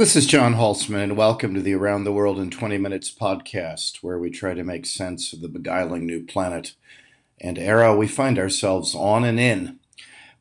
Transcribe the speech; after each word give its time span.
This 0.00 0.16
is 0.16 0.26
John 0.26 0.54
Hulsman, 0.54 1.02
and 1.02 1.14
welcome 1.14 1.52
to 1.52 1.60
the 1.60 1.74
Around 1.74 2.04
the 2.04 2.12
World 2.12 2.38
in 2.38 2.48
20 2.48 2.78
Minutes 2.78 3.14
podcast, 3.14 3.96
where 3.96 4.18
we 4.18 4.30
try 4.30 4.54
to 4.54 4.64
make 4.64 4.86
sense 4.86 5.34
of 5.34 5.42
the 5.42 5.48
beguiling 5.48 6.06
new 6.06 6.24
planet 6.24 6.74
and 7.38 7.58
era 7.58 7.94
we 7.94 8.06
find 8.06 8.38
ourselves 8.38 8.94
on 8.94 9.24
and 9.24 9.38
in. 9.38 9.78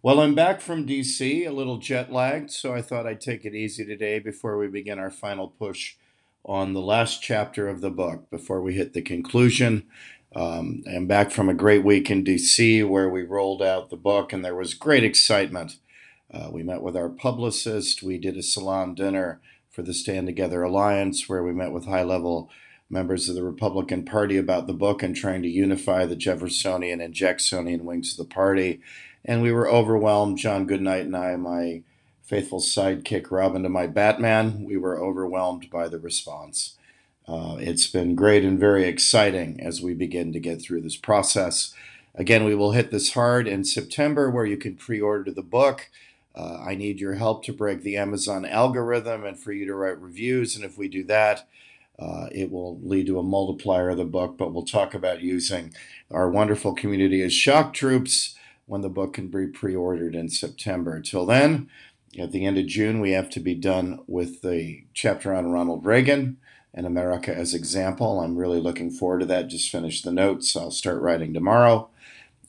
Well, 0.01 0.21
I'm 0.21 0.33
back 0.33 0.61
from 0.61 0.87
DC, 0.87 1.45
a 1.45 1.51
little 1.51 1.75
jet 1.77 2.09
lagged, 2.09 2.51
so 2.51 2.73
I 2.73 2.81
thought 2.81 3.05
I'd 3.05 3.19
take 3.19 3.43
it 3.43 3.53
easy 3.53 3.83
today 3.83 4.19
before 4.19 4.57
we 4.57 4.67
begin 4.67 4.97
our 4.97 5.11
final 5.11 5.49
push 5.49 5.97
on 6.45 6.71
the 6.71 6.79
last 6.79 7.21
chapter 7.21 7.67
of 7.67 7.81
the 7.81 7.91
book, 7.91 8.29
before 8.29 8.61
we 8.61 8.75
hit 8.75 8.93
the 8.93 9.01
conclusion. 9.01 9.87
Um, 10.33 10.83
I'm 10.89 11.05
back 11.05 11.31
from 11.31 11.49
a 11.49 11.53
great 11.53 11.83
week 11.83 12.09
in 12.09 12.23
DC 12.23 12.87
where 12.87 13.09
we 13.09 13.23
rolled 13.23 13.61
out 13.61 13.89
the 13.89 13.97
book, 13.97 14.31
and 14.31 14.45
there 14.45 14.55
was 14.55 14.73
great 14.73 15.03
excitement 15.03 15.79
uh, 16.31 16.49
we 16.51 16.63
met 16.63 16.81
with 16.81 16.95
our 16.95 17.09
publicist. 17.09 18.03
We 18.03 18.17
did 18.17 18.37
a 18.37 18.43
salon 18.43 18.93
dinner 18.93 19.41
for 19.69 19.81
the 19.81 19.93
Stand 19.93 20.27
Together 20.27 20.63
Alliance, 20.63 21.27
where 21.27 21.43
we 21.43 21.53
met 21.53 21.71
with 21.71 21.85
high 21.85 22.03
level 22.03 22.49
members 22.89 23.29
of 23.29 23.35
the 23.35 23.43
Republican 23.43 24.03
Party 24.03 24.37
about 24.37 24.67
the 24.67 24.73
book 24.73 25.03
and 25.03 25.15
trying 25.15 25.41
to 25.43 25.47
unify 25.47 26.05
the 26.05 26.15
Jeffersonian 26.15 27.01
and 27.01 27.13
Jacksonian 27.13 27.85
wings 27.85 28.11
of 28.11 28.17
the 28.17 28.33
party. 28.33 28.81
And 29.23 29.41
we 29.41 29.51
were 29.51 29.69
overwhelmed. 29.69 30.37
John 30.37 30.65
Goodnight 30.65 31.05
and 31.05 31.15
I, 31.15 31.35
my 31.35 31.83
faithful 32.23 32.59
sidekick 32.59 33.31
Robin 33.31 33.63
to 33.63 33.69
my 33.69 33.87
Batman, 33.87 34.63
we 34.63 34.77
were 34.77 34.99
overwhelmed 34.99 35.69
by 35.69 35.87
the 35.87 35.99
response. 35.99 36.77
Uh, 37.27 37.57
it's 37.59 37.87
been 37.87 38.15
great 38.15 38.43
and 38.43 38.59
very 38.59 38.85
exciting 38.85 39.59
as 39.61 39.81
we 39.81 39.93
begin 39.93 40.33
to 40.33 40.39
get 40.39 40.61
through 40.61 40.81
this 40.81 40.95
process. 40.95 41.73
Again, 42.15 42.43
we 42.43 42.55
will 42.55 42.71
hit 42.71 42.89
this 42.89 43.13
hard 43.13 43.47
in 43.47 43.63
September 43.63 44.31
where 44.31 44.45
you 44.45 44.57
can 44.57 44.75
pre 44.75 44.99
order 44.99 45.31
the 45.31 45.43
book. 45.43 45.89
Uh, 46.35 46.63
I 46.65 46.75
need 46.75 46.99
your 46.99 47.15
help 47.15 47.43
to 47.45 47.53
break 47.53 47.81
the 47.81 47.97
Amazon 47.97 48.45
algorithm 48.45 49.25
and 49.25 49.37
for 49.37 49.51
you 49.51 49.65
to 49.65 49.75
write 49.75 49.99
reviews. 49.99 50.55
And 50.55 50.63
if 50.63 50.77
we 50.77 50.87
do 50.87 51.03
that, 51.05 51.47
uh, 51.97 52.27
it 52.31 52.51
will 52.51 52.79
lead 52.81 53.07
to 53.07 53.19
a 53.19 53.23
multiplier 53.23 53.89
of 53.89 53.97
the 53.97 54.05
book. 54.05 54.37
But 54.37 54.53
we'll 54.53 54.63
talk 54.63 54.93
about 54.93 55.21
using 55.21 55.73
our 56.11 56.29
wonderful 56.29 56.73
community 56.73 57.21
as 57.21 57.33
shock 57.33 57.73
troops 57.73 58.35
when 58.67 58.81
the 58.81 58.89
book 58.89 59.13
can 59.13 59.27
be 59.27 59.47
pre 59.47 59.75
ordered 59.75 60.15
in 60.15 60.29
September. 60.29 61.01
Till 61.01 61.25
then, 61.25 61.69
at 62.17 62.31
the 62.31 62.45
end 62.45 62.57
of 62.57 62.67
June, 62.67 62.99
we 62.99 63.11
have 63.11 63.29
to 63.31 63.39
be 63.39 63.55
done 63.55 63.99
with 64.07 64.41
the 64.41 64.83
chapter 64.93 65.35
on 65.35 65.51
Ronald 65.51 65.85
Reagan 65.85 66.37
and 66.73 66.85
America 66.85 67.35
as 67.35 67.53
example. 67.53 68.21
I'm 68.21 68.37
really 68.37 68.61
looking 68.61 68.91
forward 68.91 69.19
to 69.19 69.25
that. 69.25 69.47
Just 69.47 69.71
finished 69.71 70.05
the 70.05 70.11
notes. 70.11 70.55
I'll 70.55 70.71
start 70.71 71.01
writing 71.01 71.33
tomorrow 71.33 71.89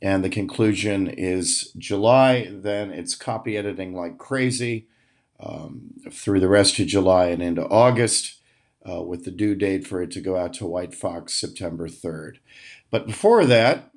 and 0.03 0.25
the 0.25 0.31
conclusion 0.31 1.07
is 1.09 1.73
July. 1.77 2.49
Then 2.51 2.91
it's 2.91 3.15
copy 3.15 3.57
editing 3.57 3.95
like 3.95 4.19
crazy 4.19 4.89
um, 5.39 5.95
through 6.11 6.41
the 6.41 6.49
rest 6.49 6.79
of 6.79 6.87
July 6.87 7.27
and 7.27 7.43
into 7.43 7.67
August, 7.67 8.41
uh, 8.89 9.03
with 9.03 9.25
the 9.25 9.31
due 9.31 9.55
date 9.55 9.87
for 9.87 10.03
it 10.03 10.11
to 10.13 10.21
go 10.21 10.37
out 10.37 10.55
to 10.55 10.67
White 10.67 10.95
Fox 10.95 11.35
September 11.35 11.89
3rd. 11.89 12.37
But 12.91 13.07
before 13.07 13.45
that, 13.47 13.91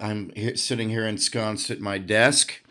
I'm 0.00 0.32
sitting 0.56 0.88
here 0.88 1.06
ensconced 1.06 1.70
at 1.70 1.80
my 1.80 1.98
desk, 1.98 2.62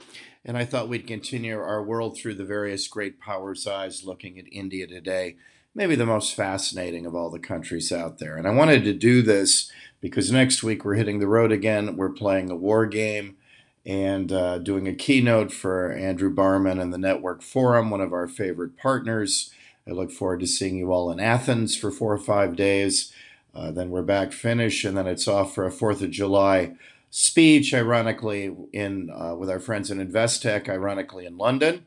and 0.44 0.58
I 0.58 0.66
thought 0.66 0.90
we'd 0.90 1.06
continue 1.06 1.60
our 1.60 1.84
world 1.84 2.18
through 2.18 2.36
the 2.36 2.46
various 2.46 2.88
great 2.88 3.20
powers' 3.20 3.68
eyes, 3.68 4.04
looking 4.04 4.40
at 4.40 4.52
India 4.52 4.88
today, 4.88 5.36
maybe 5.76 5.96
the 5.96 6.06
most 6.06 6.36
fascinating 6.36 7.06
of 7.06 7.16
all 7.16 7.30
the 7.30 7.40
countries 7.40 7.92
out 7.92 8.20
there. 8.20 8.38
And 8.38 8.48
I 8.48 8.52
wanted 8.52 8.84
to 8.84 8.94
do 8.94 9.22
this 9.22 9.72
because 10.02 10.32
next 10.32 10.64
week 10.64 10.84
we're 10.84 10.96
hitting 10.96 11.20
the 11.20 11.28
road 11.28 11.52
again. 11.52 11.96
We're 11.96 12.10
playing 12.10 12.50
a 12.50 12.56
war 12.56 12.86
game 12.86 13.38
and 13.86 14.32
uh, 14.32 14.60
doing 14.60 14.88
a 14.88 14.94
keynote 14.94 15.52
for 15.52 15.92
Andrew 15.92 16.30
Barman 16.34 16.80
and 16.80 16.94
the 16.94 16.98
Network 16.98 17.42
Forum, 17.42 17.90
one 17.90 18.02
of 18.02 18.14
our 18.14 18.28
favorite 18.28 18.78
partners. 18.78 19.52
I 19.88 19.92
look 19.92 20.12
forward 20.12 20.42
to 20.42 20.48
seeing 20.48 20.78
you 20.78 20.92
all 20.92 21.12
in 21.12 21.20
Athens 21.20 21.76
for 21.76 21.90
four 21.90 22.14
or 22.14 22.20
five 22.20 22.56
days. 22.56 23.12
Uh, 23.56 23.72
then 23.72 23.90
we're 23.90 24.04
back 24.04 24.32
finish, 24.32 24.86
and 24.86 24.96
then 24.96 25.08
it's 25.08 25.28
off 25.28 25.56
for 25.56 25.66
a 25.66 25.72
Fourth 25.72 26.02
of 26.02 26.12
July 26.12 26.74
speech. 27.10 27.74
Ironically, 27.74 28.56
in 28.72 29.10
uh, 29.10 29.34
with 29.36 29.50
our 29.50 29.60
friends 29.60 29.90
in 29.90 30.06
Investec, 30.06 30.70
ironically 30.70 31.26
in 31.26 31.38
London, 31.38 31.86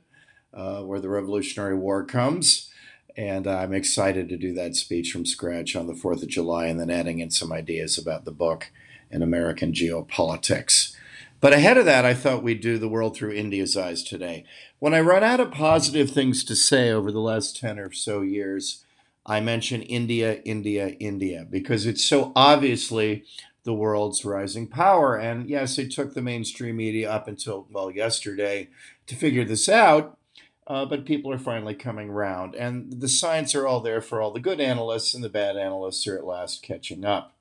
uh, 0.52 0.80
where 0.80 1.00
the 1.00 1.08
Revolutionary 1.08 1.76
War 1.76 2.04
comes. 2.04 2.71
And 3.16 3.46
I'm 3.46 3.74
excited 3.74 4.28
to 4.28 4.36
do 4.36 4.54
that 4.54 4.74
speech 4.74 5.12
from 5.12 5.26
scratch 5.26 5.76
on 5.76 5.86
the 5.86 5.92
4th 5.92 6.22
of 6.22 6.28
July 6.28 6.66
and 6.66 6.80
then 6.80 6.90
adding 6.90 7.18
in 7.18 7.30
some 7.30 7.52
ideas 7.52 7.98
about 7.98 8.24
the 8.24 8.32
book 8.32 8.70
and 9.10 9.22
American 9.22 9.72
geopolitics. 9.72 10.94
But 11.40 11.52
ahead 11.52 11.76
of 11.76 11.84
that, 11.86 12.04
I 12.04 12.14
thought 12.14 12.42
we'd 12.42 12.60
do 12.60 12.78
the 12.78 12.88
world 12.88 13.16
through 13.16 13.32
India's 13.32 13.76
eyes 13.76 14.02
today. 14.02 14.44
When 14.78 14.94
I 14.94 15.00
run 15.00 15.24
out 15.24 15.40
of 15.40 15.50
positive 15.50 16.10
things 16.10 16.44
to 16.44 16.56
say 16.56 16.90
over 16.90 17.10
the 17.10 17.20
last 17.20 17.58
10 17.58 17.78
or 17.78 17.92
so 17.92 18.20
years, 18.20 18.84
I 19.26 19.40
mention 19.40 19.82
India, 19.82 20.40
India, 20.44 20.88
India, 21.00 21.46
because 21.48 21.84
it's 21.84 22.04
so 22.04 22.32
obviously 22.34 23.24
the 23.64 23.74
world's 23.74 24.24
rising 24.24 24.66
power. 24.68 25.16
And 25.16 25.48
yes, 25.48 25.78
it 25.78 25.90
took 25.90 26.14
the 26.14 26.22
mainstream 26.22 26.76
media 26.76 27.10
up 27.10 27.28
until, 27.28 27.66
well, 27.70 27.90
yesterday 27.90 28.68
to 29.06 29.14
figure 29.14 29.44
this 29.44 29.68
out. 29.68 30.18
Uh, 30.66 30.84
but 30.84 31.04
people 31.04 31.32
are 31.32 31.38
finally 31.38 31.74
coming 31.74 32.08
around, 32.08 32.54
and 32.54 33.00
the 33.00 33.08
signs 33.08 33.54
are 33.54 33.66
all 33.66 33.80
there 33.80 34.00
for 34.00 34.22
all 34.22 34.30
the 34.30 34.38
good 34.38 34.60
analysts, 34.60 35.12
and 35.12 35.24
the 35.24 35.28
bad 35.28 35.56
analysts 35.56 36.06
are 36.06 36.16
at 36.16 36.24
last 36.24 36.62
catching 36.62 37.04
up. 37.04 37.34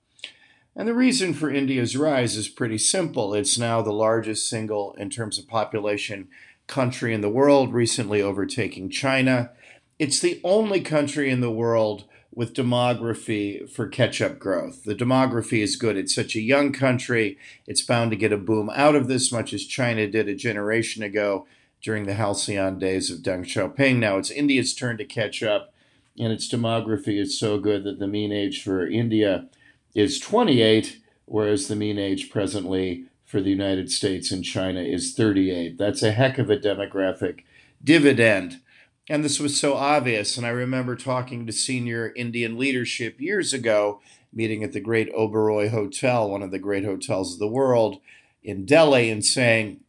And 0.76 0.88
the 0.88 0.94
reason 0.94 1.34
for 1.34 1.52
India's 1.52 1.96
rise 1.96 2.36
is 2.36 2.48
pretty 2.48 2.78
simple. 2.78 3.34
It's 3.34 3.60
now 3.60 3.82
the 3.82 3.94
largest 3.94 4.50
single, 4.50 4.96
in 4.98 5.10
terms 5.10 5.38
of 5.38 5.48
population, 5.48 6.30
country 6.66 7.14
in 7.14 7.22
the 7.22 7.30
world, 7.30 7.74
recently 7.74 8.22
overtaking 8.22 8.90
China. 8.90 9.52
It's 10.00 10.20
the 10.20 10.42
only 10.44 10.82
country 10.82 11.30
in 11.30 11.42
the 11.42 11.52
world 11.52 12.06
with 12.34 12.54
demography 12.54 13.70
for 13.70 13.88
catch 13.88 14.22
up 14.22 14.40
growth. 14.40 14.86
The 14.86 14.96
demography 14.96 15.62
is 15.62 15.76
good. 15.76 15.98
It's 15.98 16.16
such 16.16 16.36
a 16.36 16.42
young 16.42 16.72
country. 16.72 17.38
It's 17.68 17.82
bound 17.82 18.10
to 18.12 18.18
get 18.18 18.32
a 18.32 18.38
boom 18.38 18.72
out 18.74 18.96
of 18.96 19.08
this, 19.08 19.32
much 19.32 19.54
as 19.54 19.66
China 19.66 20.08
did 20.08 20.30
a 20.30 20.34
generation 20.34 21.04
ago 21.04 21.46
during 21.82 22.06
the 22.06 22.14
halcyon 22.14 22.80
days 22.80 23.10
of 23.10 23.20
Deng 23.20 23.46
Xiaoping. 23.46 23.98
Now 23.98 24.18
it's 24.18 24.32
India's 24.32 24.74
turn 24.74 24.98
to 24.98 25.06
catch 25.06 25.42
up, 25.42 25.74
and 26.18 26.32
its 26.32 26.52
demography 26.52 27.20
is 27.20 27.40
so 27.40 27.60
good 27.60 27.84
that 27.84 28.00
the 28.00 28.08
mean 28.08 28.32
age 28.32 28.64
for 28.64 28.88
India 28.88 29.48
is 29.96 30.20
28, 30.20 31.00
whereas 31.26 31.68
the 31.68 31.76
mean 31.76 31.98
age 31.98 32.30
presently 32.30 33.06
for 33.26 33.42
the 33.42 33.50
United 33.50 33.90
States 33.90 34.32
and 34.32 34.44
China 34.44 34.82
is 34.82 35.14
38. 35.14 35.78
That's 35.78 36.04
a 36.04 36.12
heck 36.12 36.38
of 36.38 36.50
a 36.50 36.58
demographic 36.58 37.44
dividend. 37.84 38.60
And 39.10 39.24
this 39.24 39.40
was 39.40 39.60
so 39.60 39.74
obvious. 39.74 40.38
And 40.38 40.46
I 40.46 40.50
remember 40.50 40.96
talking 40.96 41.46
to 41.46 41.54
senior 41.54 42.14
Indian 42.16 42.58
leadership 42.58 43.20
years 43.20 43.54
ago, 43.54 44.02
meeting 44.34 44.64
at 44.64 44.74
the 44.74 44.80
great 44.80 45.14
Oberoi 45.14 45.70
Hotel, 45.70 46.30
one 46.30 46.44
of 46.44 46.52
the 46.52 46.60
great 46.60 46.86
hotels 46.86 47.34
of 47.34 47.40
the 47.40 47.48
world 47.48 48.00
in 48.44 48.66
Delhi, 48.66 49.10
and 49.10 49.24
saying, 49.24 49.82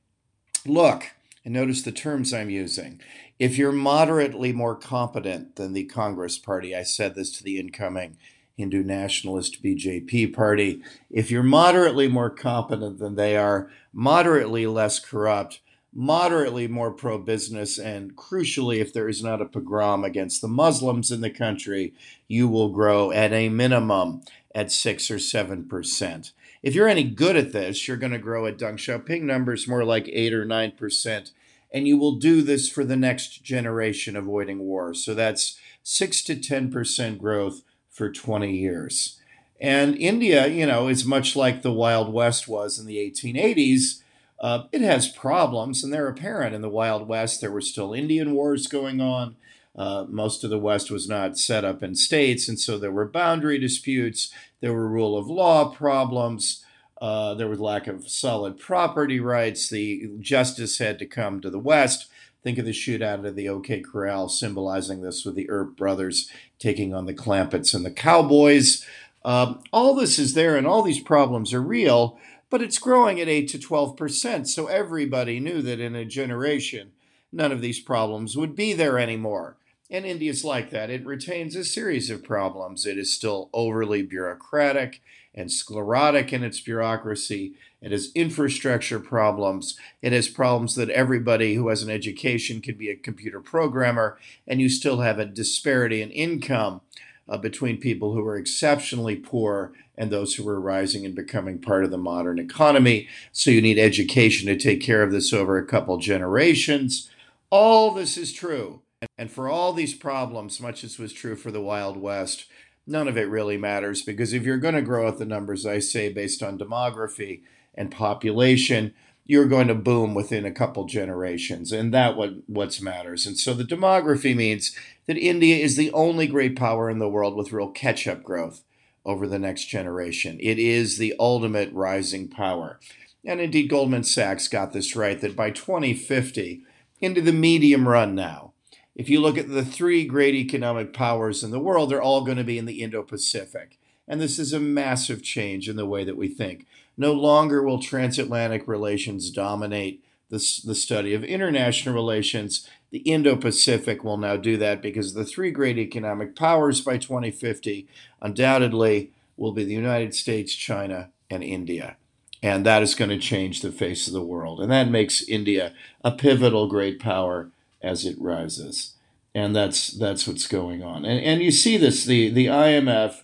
look, 0.64 1.10
and 1.44 1.54
notice 1.54 1.82
the 1.82 1.92
terms 1.92 2.32
I'm 2.32 2.50
using. 2.50 3.00
If 3.38 3.58
you're 3.58 3.72
moderately 3.72 4.53
more 4.53 4.76
competent 4.76 5.56
than 5.56 5.72
the 5.72 5.84
Congress 5.84 6.38
Party, 6.38 6.75
I 6.75 6.82
said 6.82 7.14
this 7.14 7.36
to 7.38 7.44
the 7.44 7.58
incoming 7.58 8.16
Hindu 8.56 8.84
nationalist 8.84 9.62
BJP 9.62 10.32
party, 10.34 10.82
if 11.10 11.31
you're 11.31 11.42
moderately 11.42 12.08
more 12.08 12.31
competent 12.31 12.98
than 12.98 13.16
they 13.16 13.36
are, 13.36 13.70
moderately 13.92 14.66
less 14.66 15.00
corrupt, 15.00 15.60
moderately 15.92 16.69
more 16.69 16.91
pro 16.91 17.19
business, 17.19 17.78
and 17.78 18.14
crucially, 18.14 18.78
if 18.78 18.92
there 18.92 19.08
is 19.08 19.22
not 19.22 19.42
a 19.42 19.47
pogrom 19.47 20.04
against 20.04 20.41
the 20.41 20.48
Muslims 20.48 21.10
in 21.10 21.22
the 21.22 21.31
country, 21.31 21.94
you 22.28 22.47
will 22.48 22.69
grow 22.69 23.10
at 23.10 23.32
a 23.32 23.48
minimum 23.48 24.22
at 24.54 24.70
6 24.70 25.10
or 25.10 25.16
7%. 25.16 26.32
If 26.62 26.75
you're 26.75 26.89
any 26.89 27.05
good 27.05 27.37
at 27.37 27.53
this, 27.53 27.89
you're 27.89 27.97
going 27.97 28.12
to 28.12 28.19
grow 28.19 28.47
at 28.47 28.59
Deng 28.59 28.75
Xiaoping 28.75 29.23
numbers 29.23 29.67
more 29.67 29.84
like 29.84 30.09
8 30.09 30.33
or 30.33 30.47
9%. 30.47 31.31
And 31.75 31.89
you 31.89 31.97
will 31.99 32.17
do 32.17 32.43
this 32.43 32.69
for 32.69 32.84
the 32.84 32.97
next 32.97 33.43
generation, 33.43 34.17
avoiding 34.17 34.61
war. 34.61 34.94
So 34.94 35.14
that's 35.14 35.59
6 35.82 36.23
to 36.25 36.37
10% 36.37 37.19
growth 37.19 37.62
for 37.91 38.11
20 38.11 38.53
years. 38.53 39.19
And 39.61 39.97
India, 39.97 40.47
you 40.47 40.67
know, 40.67 40.88
is 40.88 41.05
much 41.05 41.35
like 41.35 41.62
the 41.62 41.73
Wild 41.73 42.12
West 42.12 42.49
was 42.49 42.79
in 42.79 42.87
the 42.87 42.97
1880s. 42.97 44.03
Uh, 44.41 44.65
it 44.73 44.81
has 44.81 45.08
problems, 45.08 45.85
and 45.85 45.93
they're 45.93 46.08
apparent. 46.08 46.55
In 46.55 46.62
the 46.62 46.69
Wild 46.69 47.06
West, 47.06 47.41
there 47.41 47.53
were 47.53 47.61
still 47.61 47.93
Indian 47.94 48.32
wars 48.32 48.67
going 48.67 49.00
on. 49.00 49.37
Uh, 49.74 50.04
most 50.08 50.44
of 50.44 50.50
the 50.50 50.58
West 50.58 50.90
was 50.90 51.08
not 51.08 51.38
set 51.38 51.64
up 51.64 51.82
in 51.82 51.94
states, 51.94 52.48
and 52.48 52.60
so 52.60 52.78
there 52.78 52.92
were 52.92 53.08
boundary 53.08 53.58
disputes, 53.58 54.32
there 54.60 54.72
were 54.72 54.88
rule 54.88 55.16
of 55.16 55.28
law 55.28 55.70
problems, 55.70 56.62
uh, 57.02 57.34
there 57.34 57.48
was 57.48 57.58
lack 57.58 57.88
of 57.88 58.08
solid 58.08 58.56
property 58.56 59.19
rights. 59.19 59.69
The 59.69 60.08
justice 60.20 60.78
had 60.78 61.00
to 61.00 61.06
come 61.06 61.40
to 61.40 61.50
the 61.50 61.58
West. 61.58 62.06
Think 62.44 62.58
of 62.58 62.64
the 62.64 62.70
shootout 62.70 63.26
at 63.26 63.34
the 63.34 63.48
OK 63.48 63.80
Corral, 63.80 64.28
symbolizing 64.28 65.02
this 65.02 65.24
with 65.24 65.34
the 65.34 65.50
Earp 65.50 65.76
brothers 65.76 66.30
taking 66.60 66.94
on 66.94 67.06
the 67.06 67.14
Clantons 67.14 67.74
and 67.74 67.84
the 67.84 67.90
Cowboys. 67.90 68.86
Um, 69.24 69.64
all 69.72 69.94
this 69.94 70.16
is 70.16 70.34
there, 70.34 70.56
and 70.56 70.64
all 70.64 70.82
these 70.82 71.00
problems 71.00 71.52
are 71.52 71.60
real, 71.60 72.20
but 72.50 72.62
it's 72.62 72.78
growing 72.78 73.20
at 73.20 73.28
8 73.28 73.48
to 73.48 73.58
12 73.58 73.96
percent. 73.96 74.48
So 74.48 74.66
everybody 74.66 75.40
knew 75.40 75.60
that 75.60 75.80
in 75.80 75.96
a 75.96 76.04
generation, 76.04 76.92
none 77.32 77.50
of 77.50 77.60
these 77.60 77.80
problems 77.80 78.36
would 78.36 78.54
be 78.54 78.74
there 78.74 78.98
anymore. 78.98 79.56
And 79.93 80.06
India 80.06 80.31
is 80.31 80.43
like 80.43 80.71
that. 80.71 80.89
It 80.89 81.05
retains 81.05 81.55
a 81.55 81.65
series 81.65 82.09
of 82.09 82.25
problems. 82.25 82.87
It 82.87 82.97
is 82.97 83.12
still 83.12 83.50
overly 83.53 84.00
bureaucratic 84.00 85.03
and 85.35 85.53
sclerotic 85.53 86.33
in 86.33 86.43
its 86.43 86.61
bureaucracy. 86.61 87.53
It 87.83 87.93
has 87.93 88.11
infrastructure 88.15 88.99
problems. 88.99 89.79
It 90.00 90.15
has 90.15 90.29
problems 90.29 90.77
that 90.77 90.89
everybody 90.89 91.55
who 91.55 91.69
has 91.69 91.83
an 91.83 91.91
education 91.91 92.62
can 92.62 92.77
be 92.77 92.89
a 92.89 92.97
computer 92.97 93.41
programmer, 93.41 94.19
and 94.49 94.62
you 94.62 94.71
still 94.71 95.00
have 95.00 95.19
a 95.19 95.27
disparity 95.27 96.00
in 96.00 96.11
income 96.11 96.81
uh, 97.29 97.37
between 97.37 97.77
people 97.77 98.15
who 98.15 98.27
are 98.27 98.39
exceptionally 98.39 99.17
poor 99.17 99.73
and 99.99 100.11
those 100.11 100.37
who 100.37 100.49
are 100.49 100.61
rising 100.61 101.05
and 101.05 101.15
becoming 101.15 101.59
part 101.59 101.85
of 101.85 101.91
the 101.91 101.99
modern 101.99 102.39
economy. 102.39 103.09
So 103.31 103.50
you 103.50 103.61
need 103.61 103.79
education 103.79 104.47
to 104.47 104.56
take 104.56 104.81
care 104.81 105.03
of 105.03 105.12
this 105.12 105.35
over 105.35 105.59
a 105.59 105.67
couple 105.67 105.99
generations. 105.99 107.11
All 107.50 107.91
this 107.91 108.17
is 108.17 108.33
true. 108.33 108.81
And 109.19 109.31
for 109.31 109.49
all 109.49 109.72
these 109.72 109.94
problems, 109.94 110.60
much 110.60 110.84
as 110.84 110.99
was 110.99 111.12
true 111.12 111.37
for 111.37 111.50
the 111.50 111.60
Wild 111.60 111.96
West, 111.96 112.46
none 112.87 113.08
of 113.08 113.16
it 113.16 113.28
really 113.28 113.56
matters 113.56 114.02
because 114.02 114.32
if 114.32 114.44
you're 114.44 114.58
going 114.58 114.75
to 114.75 114.82
grow 114.82 115.08
at 115.08 115.19
the 115.19 115.25
numbers 115.25 115.64
I 115.64 115.78
say 115.78 116.12
based 116.12 116.43
on 116.43 116.58
demography 116.58 117.43
and 117.75 117.90
population, 117.90 118.94
you're 119.25 119.46
going 119.46 119.69
to 119.69 119.75
boom 119.75 120.14
within 120.14 120.44
a 120.44 120.50
couple 120.50 120.84
generations, 120.84 121.70
and 121.70 121.94
that 121.94 122.16
what 122.16 122.32
what 122.46 122.81
matters. 122.81 123.25
And 123.25 123.38
so 123.38 123.54
the 123.54 123.64
demography 123.64 124.34
means 124.34 124.76
that 125.06 125.16
India 125.16 125.56
is 125.56 125.76
the 125.76 125.93
only 125.93 126.26
great 126.26 126.56
power 126.56 126.90
in 126.90 126.98
the 126.98 127.08
world 127.08 127.37
with 127.37 127.52
real 127.52 127.70
catch-up 127.70 128.25
growth 128.25 128.62
over 129.05 129.26
the 129.26 129.38
next 129.38 129.66
generation. 129.66 130.38
It 130.40 130.58
is 130.58 130.98
the 130.98 131.14
ultimate 131.19 131.72
rising 131.72 132.28
power. 132.28 132.81
And 133.25 133.40
indeed, 133.40 133.70
Goldman 133.70 134.05
Sachs 134.05 134.48
got 134.48 134.72
this 134.72 134.96
right 134.96 135.20
that 135.20 135.37
by 135.37 135.50
2050, 135.50 136.62
into 137.00 137.20
the 137.20 137.32
medium 137.32 137.88
run 137.88 138.14
now, 138.14 138.51
if 138.94 139.09
you 139.09 139.21
look 139.21 139.39
at 139.39 139.49
the 139.49 139.65
three 139.65 140.05
great 140.05 140.35
economic 140.35 140.93
powers 140.93 141.43
in 141.43 141.50
the 141.50 141.59
world, 141.59 141.91
they're 141.91 142.03
all 142.03 142.25
going 142.25 142.37
to 142.37 142.44
be 142.44 142.59
in 142.59 142.67
the 142.67 142.83
Indo 142.83 143.03
Pacific. 143.03 143.79
And 144.06 144.21
this 144.21 144.39
is 144.39 144.53
a 144.53 144.61
massive 144.61 145.23
change 145.23 145.69
in 145.69 145.77
the 145.77 145.87
way 145.87 146.05
that 146.05 146.17
we 146.17 146.29
think. 146.29 146.67
No 146.97 147.12
longer 147.12 147.62
will 147.62 147.79
transatlantic 147.79 148.69
relations 148.69 149.31
dominate 149.31 150.05
the, 150.29 150.39
the 150.65 150.75
study 150.75 151.15
of 151.15 151.25
international 151.25 151.94
relations. 151.94 152.69
The 152.91 152.99
Indo 152.99 153.37
Pacific 153.37 154.05
will 154.05 154.19
now 154.19 154.37
do 154.37 154.56
that 154.59 154.83
because 154.83 155.15
the 155.15 155.25
three 155.25 155.50
great 155.50 155.79
economic 155.79 156.37
powers 156.37 156.81
by 156.81 156.99
2050 156.99 157.89
undoubtedly 158.21 159.12
will 159.37 159.53
be 159.53 159.65
the 159.65 159.73
United 159.73 160.15
States, 160.15 160.55
China, 160.55 161.11
and 161.31 161.43
India. 161.43 161.97
And 162.43 162.67
that 162.67 162.83
is 162.83 162.94
going 162.94 163.11
to 163.11 163.19
change 163.19 163.62
the 163.62 163.73
face 163.73 164.06
of 164.06 164.12
the 164.12 164.23
world. 164.23 164.61
And 164.61 164.71
that 164.71 164.91
makes 164.91 165.27
India 165.27 165.73
a 166.05 166.11
pivotal 166.11 166.67
great 166.67 166.99
power 166.99 167.50
as 167.82 168.05
it 168.05 168.17
rises. 168.20 168.94
And 169.34 169.56
that's 169.56 169.88
that's 169.88 170.26
what's 170.26 170.46
going 170.46 170.82
on. 170.82 171.05
And 171.05 171.25
and 171.25 171.43
you 171.43 171.50
see 171.50 171.76
this 171.76 172.05
the 172.05 172.31
the 172.31 172.46
IMF 172.46 173.23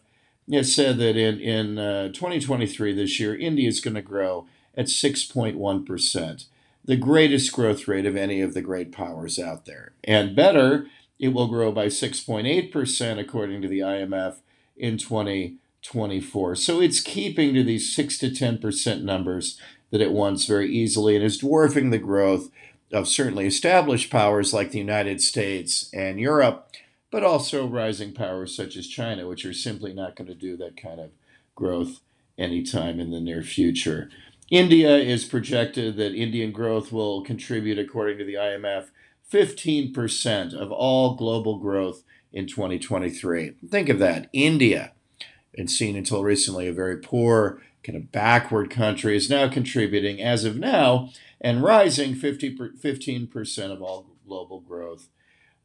has 0.51 0.75
said 0.75 0.99
that 0.99 1.17
in 1.17 1.39
in 1.41 1.79
uh, 1.79 2.09
2023 2.09 2.95
this 2.95 3.21
year 3.21 3.37
India 3.37 3.69
is 3.69 3.81
going 3.81 3.95
to 3.95 4.03
grow 4.03 4.47
at 4.75 4.87
6.1 4.87 5.87
percent, 5.87 6.47
the 6.85 6.97
greatest 6.97 7.53
growth 7.53 7.87
rate 7.87 8.07
of 8.07 8.17
any 8.17 8.41
of 8.41 8.55
the 8.55 8.63
great 8.63 8.91
powers 8.91 9.39
out 9.39 9.67
there. 9.67 9.93
And 10.05 10.35
better, 10.35 10.87
it 11.19 11.29
will 11.29 11.49
grow 11.49 11.73
by 11.73 11.87
6.8 11.87 12.73
percent 12.73 13.21
according 13.21 13.61
to 13.63 13.69
the 13.69 13.81
IMF 13.81 14.37
in 14.79 14.97
2024. 14.97 16.55
So 16.55 16.81
it's 16.81 17.01
keeping 17.01 17.53
to 17.53 17.63
these 17.63 17.95
six 17.95 18.17
to 18.19 18.35
10 18.35 18.59
percent 18.59 19.05
numbers 19.05 19.61
that 19.91 20.01
it 20.01 20.13
wants 20.13 20.47
very 20.47 20.71
easily 20.71 21.17
and 21.17 21.25
is 21.25 21.39
dwarfing 21.39 21.91
the 21.91 21.99
growth 21.99 22.51
of 22.93 23.09
certainly 23.09 23.47
established 23.47 24.11
powers 24.11 24.53
like 24.55 24.71
the 24.71 24.79
United 24.79 25.21
States 25.21 25.91
and 25.93 26.19
Europe, 26.19 26.71
but 27.11 27.25
also 27.25 27.67
rising 27.67 28.13
powers 28.13 28.55
such 28.55 28.77
as 28.77 28.87
China, 28.87 29.27
which 29.27 29.45
are 29.45 29.53
simply 29.53 29.93
not 29.93 30.17
going 30.17 30.29
to 30.29 30.35
do 30.35 30.57
that 30.57 30.81
kind 30.81 31.01
of 31.01 31.11
growth 31.55 32.01
anytime 32.37 33.01
in 33.01 33.11
the 33.11 33.21
near 33.21 33.43
future. 33.43 34.11
India 34.51 34.97
is 34.97 35.25
projected 35.25 35.97
that 35.97 36.15
Indian 36.15 36.53
growth 36.53 36.91
will 36.91 37.23
contribute, 37.23 37.79
according 37.79 38.17
to 38.19 38.25
the 38.25 38.35
IMF, 38.35 38.87
15% 39.31 40.55
of 40.55 40.73
all 40.73 41.17
global 41.17 41.59
growth 41.59 42.03
in 42.33 42.47
2023. 42.47 43.53
Think 43.69 43.89
of 43.91 43.99
that. 43.99 44.29
India, 44.33 44.93
and 45.55 45.71
seen 45.71 45.97
until 45.97 46.23
recently 46.23 46.67
a 46.67 46.73
very 46.73 46.97
poor, 46.97 47.61
kind 47.83 47.97
of 47.97 48.11
backward 48.11 48.71
country, 48.71 49.17
is 49.17 49.29
now 49.29 49.49
contributing, 49.49 50.23
as 50.23 50.45
of 50.45 50.57
now, 50.57 51.11
and 51.41 51.63
rising 51.63 52.15
50 52.15 52.57
15% 52.57 53.73
of 53.73 53.83
all 53.83 54.07
global 54.27 54.61
growth. 54.61 55.09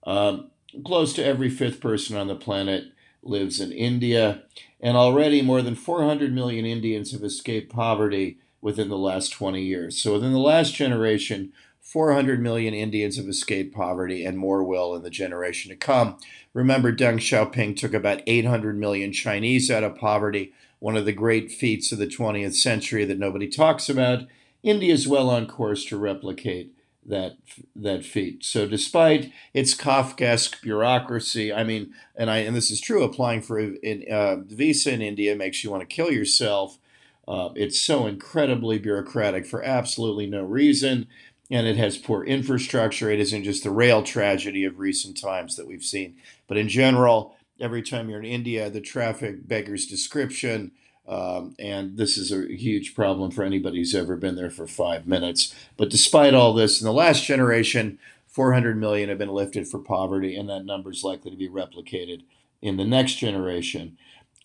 Um, 0.05 0.51
close 0.85 1.13
to 1.13 1.25
every 1.25 1.49
fifth 1.49 1.79
person 1.79 2.17
on 2.17 2.27
the 2.27 2.35
planet 2.35 2.85
lives 3.21 3.59
in 3.59 3.71
India, 3.71 4.43
and 4.81 4.97
already 4.97 5.41
more 5.41 5.61
than 5.61 5.75
400 5.75 6.33
million 6.33 6.65
Indians 6.65 7.11
have 7.11 7.23
escaped 7.23 7.71
poverty 7.71 8.37
within 8.61 8.89
the 8.89 8.97
last 8.97 9.29
20 9.29 9.61
years. 9.61 10.01
So, 10.01 10.13
within 10.13 10.33
the 10.33 10.39
last 10.39 10.75
generation, 10.75 11.53
400 11.79 12.41
million 12.41 12.73
Indians 12.73 13.17
have 13.17 13.27
escaped 13.27 13.75
poverty, 13.75 14.25
and 14.25 14.37
more 14.37 14.63
will 14.63 14.95
in 14.95 15.03
the 15.03 15.09
generation 15.09 15.69
to 15.69 15.75
come. 15.75 16.17
Remember, 16.53 16.93
Deng 16.93 17.15
Xiaoping 17.15 17.77
took 17.77 17.93
about 17.93 18.21
800 18.25 18.77
million 18.77 19.11
Chinese 19.11 19.69
out 19.69 19.83
of 19.83 19.97
poverty, 19.97 20.53
one 20.79 20.95
of 20.95 21.05
the 21.05 21.13
great 21.13 21.51
feats 21.51 21.91
of 21.91 21.99
the 21.99 22.07
20th 22.07 22.55
century 22.55 23.05
that 23.05 23.19
nobody 23.19 23.47
talks 23.47 23.89
about. 23.89 24.23
India 24.63 24.93
is 24.93 25.07
well 25.07 25.29
on 25.29 25.45
course 25.45 25.85
to 25.85 25.97
replicate 25.97 26.73
that 27.05 27.37
that 27.75 28.05
feat. 28.05 28.43
So 28.43 28.67
despite 28.67 29.31
its 29.53 29.75
Kafkaesque 29.75 30.61
bureaucracy, 30.61 31.53
I 31.53 31.63
mean, 31.63 31.93
and 32.15 32.29
I 32.29 32.39
and 32.39 32.55
this 32.55 32.71
is 32.71 32.79
true, 32.79 33.03
applying 33.03 33.41
for 33.41 33.59
a 33.59 34.05
uh, 34.09 34.37
visa 34.37 34.93
in 34.93 35.01
India 35.01 35.35
makes 35.35 35.63
you 35.63 35.71
want 35.71 35.81
to 35.81 35.95
kill 35.95 36.11
yourself. 36.11 36.79
Uh, 37.27 37.49
it's 37.55 37.79
so 37.79 38.05
incredibly 38.05 38.77
bureaucratic 38.77 39.45
for 39.45 39.63
absolutely 39.63 40.27
no 40.27 40.43
reason, 40.43 41.07
and 41.49 41.67
it 41.67 41.77
has 41.77 41.97
poor 41.97 42.23
infrastructure. 42.23 43.09
It 43.09 43.19
isn't 43.19 43.43
just 43.43 43.63
the 43.63 43.71
rail 43.71 44.03
tragedy 44.03 44.65
of 44.65 44.79
recent 44.79 45.19
times 45.19 45.55
that 45.55 45.67
we've 45.67 45.83
seen, 45.83 46.15
but 46.47 46.57
in 46.57 46.69
general, 46.69 47.35
every 47.59 47.81
time 47.81 48.09
you're 48.09 48.19
in 48.19 48.25
India, 48.25 48.69
the 48.69 48.81
traffic 48.81 49.47
beggars 49.47 49.85
description. 49.85 50.71
Um, 51.07 51.55
and 51.59 51.97
this 51.97 52.17
is 52.17 52.31
a 52.31 52.47
huge 52.47 52.95
problem 52.95 53.31
for 53.31 53.43
anybody 53.43 53.77
who's 53.77 53.95
ever 53.95 54.15
been 54.15 54.35
there 54.35 54.49
for 54.49 54.67
five 54.67 55.05
minutes. 55.05 55.53
But 55.75 55.89
despite 55.89 56.33
all 56.33 56.53
this, 56.53 56.79
in 56.79 56.85
the 56.85 56.93
last 56.93 57.25
generation, 57.25 57.99
400 58.27 58.77
million 58.77 59.09
have 59.09 59.17
been 59.17 59.29
lifted 59.29 59.67
for 59.67 59.79
poverty, 59.79 60.35
and 60.35 60.49
that 60.49 60.65
number 60.65 60.91
is 60.91 61.03
likely 61.03 61.31
to 61.31 61.37
be 61.37 61.49
replicated 61.49 62.23
in 62.61 62.77
the 62.77 62.85
next 62.85 63.15
generation. 63.15 63.97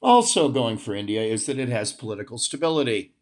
Also, 0.02 0.48
going 0.48 0.78
for 0.78 0.94
India 0.94 1.22
is 1.22 1.46
that 1.46 1.58
it 1.58 1.68
has 1.68 1.92
political 1.92 2.38
stability. 2.38 3.12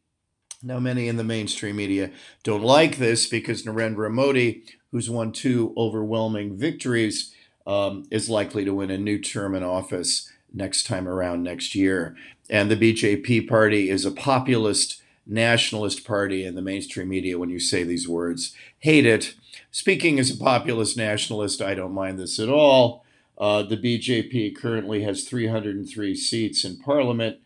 Now, 0.63 0.79
many 0.79 1.07
in 1.07 1.17
the 1.17 1.25
mainstream 1.25 1.77
media 1.77 2.11
don't 2.43 2.63
like 2.63 2.97
this 2.97 3.27
because 3.27 3.63
Narendra 3.63 4.11
Modi, 4.11 4.65
who's 4.91 5.11
won 5.11 5.33
two 5.33 5.75
overwhelming 5.77 6.57
victories, 6.57 7.35
um, 7.67 8.05
is 8.11 8.31
likely 8.31 8.65
to 8.65 8.75
win 8.75 8.91
a 8.91 8.99
new 8.99 9.19
term 9.19 9.55
in 9.55 9.63
office 9.63 10.31
next 10.57 10.87
time 10.87 11.07
around 11.07 11.43
next 11.43 11.75
year. 11.75 12.17
And 12.49 12.71
the 12.71 12.77
BJP 12.77 13.49
party 13.49 13.91
is 13.91 14.05
a 14.05 14.11
populist 14.11 15.03
nationalist 15.27 16.05
party, 16.05 16.45
and 16.45 16.57
the 16.57 16.63
mainstream 16.63 17.09
media, 17.09 17.39
when 17.39 17.51
you 17.51 17.59
say 17.59 17.83
these 17.83 18.09
words, 18.09 18.55
hate 18.79 19.07
it. 19.07 19.35
Speaking 19.71 20.19
as 20.19 20.31
a 20.31 20.37
populist 20.37 20.97
nationalist, 20.97 21.61
I 21.61 21.75
don't 21.75 21.93
mind 21.93 22.19
this 22.19 22.39
at 22.39 22.49
all. 22.49 23.05
Uh, 23.37 23.63
the 23.63 23.77
BJP 23.77 24.57
currently 24.57 25.03
has 25.03 25.25
303 25.25 26.15
seats 26.15 26.65
in 26.65 26.79
parliament, 26.79 27.39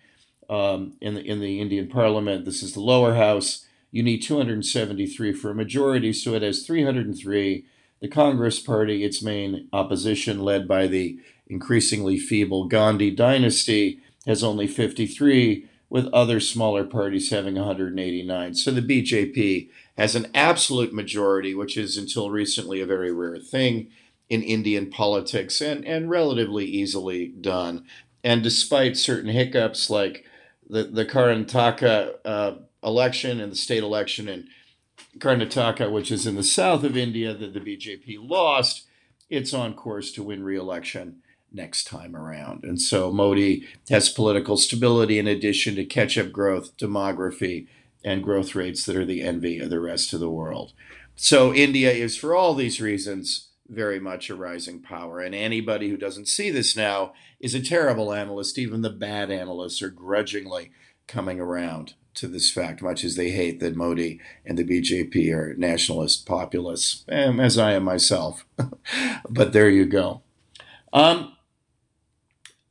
um, 0.48 0.94
in, 1.00 1.14
the, 1.14 1.26
in 1.26 1.40
the 1.40 1.60
Indian 1.60 1.88
parliament. 1.88 2.44
This 2.44 2.62
is 2.62 2.74
the 2.74 2.80
lower 2.80 3.14
house. 3.14 3.66
You 3.90 4.02
need 4.02 4.22
273 4.22 5.32
for 5.32 5.50
a 5.50 5.54
majority, 5.54 6.12
so 6.12 6.34
it 6.34 6.42
has 6.42 6.64
303. 6.64 7.64
The 8.00 8.08
Congress 8.08 8.60
Party, 8.60 9.04
its 9.04 9.22
main 9.22 9.68
opposition, 9.72 10.40
led 10.40 10.66
by 10.66 10.86
the 10.86 11.18
increasingly 11.48 12.18
feeble 12.18 12.64
Gandhi 12.66 13.10
dynasty, 13.10 14.00
has 14.26 14.42
only 14.42 14.66
53, 14.66 15.66
with 15.90 16.06
other 16.12 16.38
smaller 16.38 16.84
parties 16.84 17.30
having 17.30 17.56
189. 17.56 18.54
So 18.54 18.70
the 18.70 18.80
BJP 18.80 19.68
has 19.98 20.14
an 20.14 20.28
absolute 20.34 20.94
majority, 20.94 21.52
which 21.54 21.76
is 21.76 21.96
until 21.96 22.30
recently 22.30 22.80
a 22.80 22.86
very 22.86 23.12
rare 23.12 23.38
thing 23.38 23.88
in 24.30 24.42
Indian 24.42 24.88
politics 24.88 25.60
and, 25.60 25.84
and 25.84 26.08
relatively 26.08 26.64
easily 26.64 27.26
done. 27.26 27.84
And 28.22 28.42
despite 28.42 28.96
certain 28.96 29.30
hiccups 29.30 29.90
like 29.90 30.24
the, 30.68 30.84
the 30.84 31.04
Karnataka 31.04 32.14
uh, 32.24 32.52
election 32.84 33.40
and 33.40 33.50
the 33.50 33.56
state 33.56 33.82
election 33.82 34.28
in 34.28 34.46
Karnataka, 35.18 35.90
which 35.90 36.10
is 36.10 36.26
in 36.26 36.36
the 36.36 36.42
south 36.42 36.84
of 36.84 36.96
India, 36.96 37.34
that 37.34 37.54
the 37.54 37.60
BJP 37.60 38.18
lost, 38.28 38.86
it's 39.28 39.54
on 39.54 39.74
course 39.74 40.12
to 40.12 40.22
win 40.22 40.42
re 40.42 40.56
election 40.56 41.22
next 41.52 41.84
time 41.86 42.14
around. 42.14 42.64
And 42.64 42.80
so 42.80 43.12
Modi 43.12 43.66
has 43.88 44.08
political 44.08 44.56
stability 44.56 45.18
in 45.18 45.26
addition 45.26 45.74
to 45.76 45.84
catch 45.84 46.16
up 46.16 46.32
growth, 46.32 46.76
demography, 46.76 47.66
and 48.04 48.22
growth 48.22 48.54
rates 48.54 48.84
that 48.86 48.96
are 48.96 49.04
the 49.04 49.22
envy 49.22 49.58
of 49.58 49.70
the 49.70 49.80
rest 49.80 50.12
of 50.12 50.20
the 50.20 50.30
world. 50.30 50.72
So 51.16 51.52
India 51.52 51.90
is, 51.90 52.16
for 52.16 52.34
all 52.34 52.54
these 52.54 52.80
reasons, 52.80 53.48
very 53.68 54.00
much 54.00 54.30
a 54.30 54.34
rising 54.34 54.80
power. 54.80 55.20
And 55.20 55.34
anybody 55.34 55.90
who 55.90 55.96
doesn't 55.96 56.28
see 56.28 56.50
this 56.50 56.76
now 56.76 57.12
is 57.40 57.54
a 57.54 57.60
terrible 57.60 58.12
analyst. 58.12 58.58
Even 58.58 58.82
the 58.82 58.90
bad 58.90 59.30
analysts 59.30 59.82
are 59.82 59.90
grudgingly 59.90 60.70
coming 61.06 61.40
around 61.40 61.94
to 62.14 62.26
this 62.26 62.50
fact, 62.50 62.82
much 62.82 63.04
as 63.04 63.16
they 63.16 63.30
hate 63.30 63.60
that 63.60 63.76
Modi 63.76 64.20
and 64.44 64.58
the 64.58 64.64
BJP 64.64 65.32
are 65.32 65.54
nationalist 65.54 66.26
populists, 66.26 67.04
as 67.08 67.58
I 67.58 67.72
am 67.72 67.84
myself. 67.84 68.44
but 69.28 69.52
there 69.52 69.68
you 69.68 69.86
go. 69.86 70.22
Um, 70.92 71.36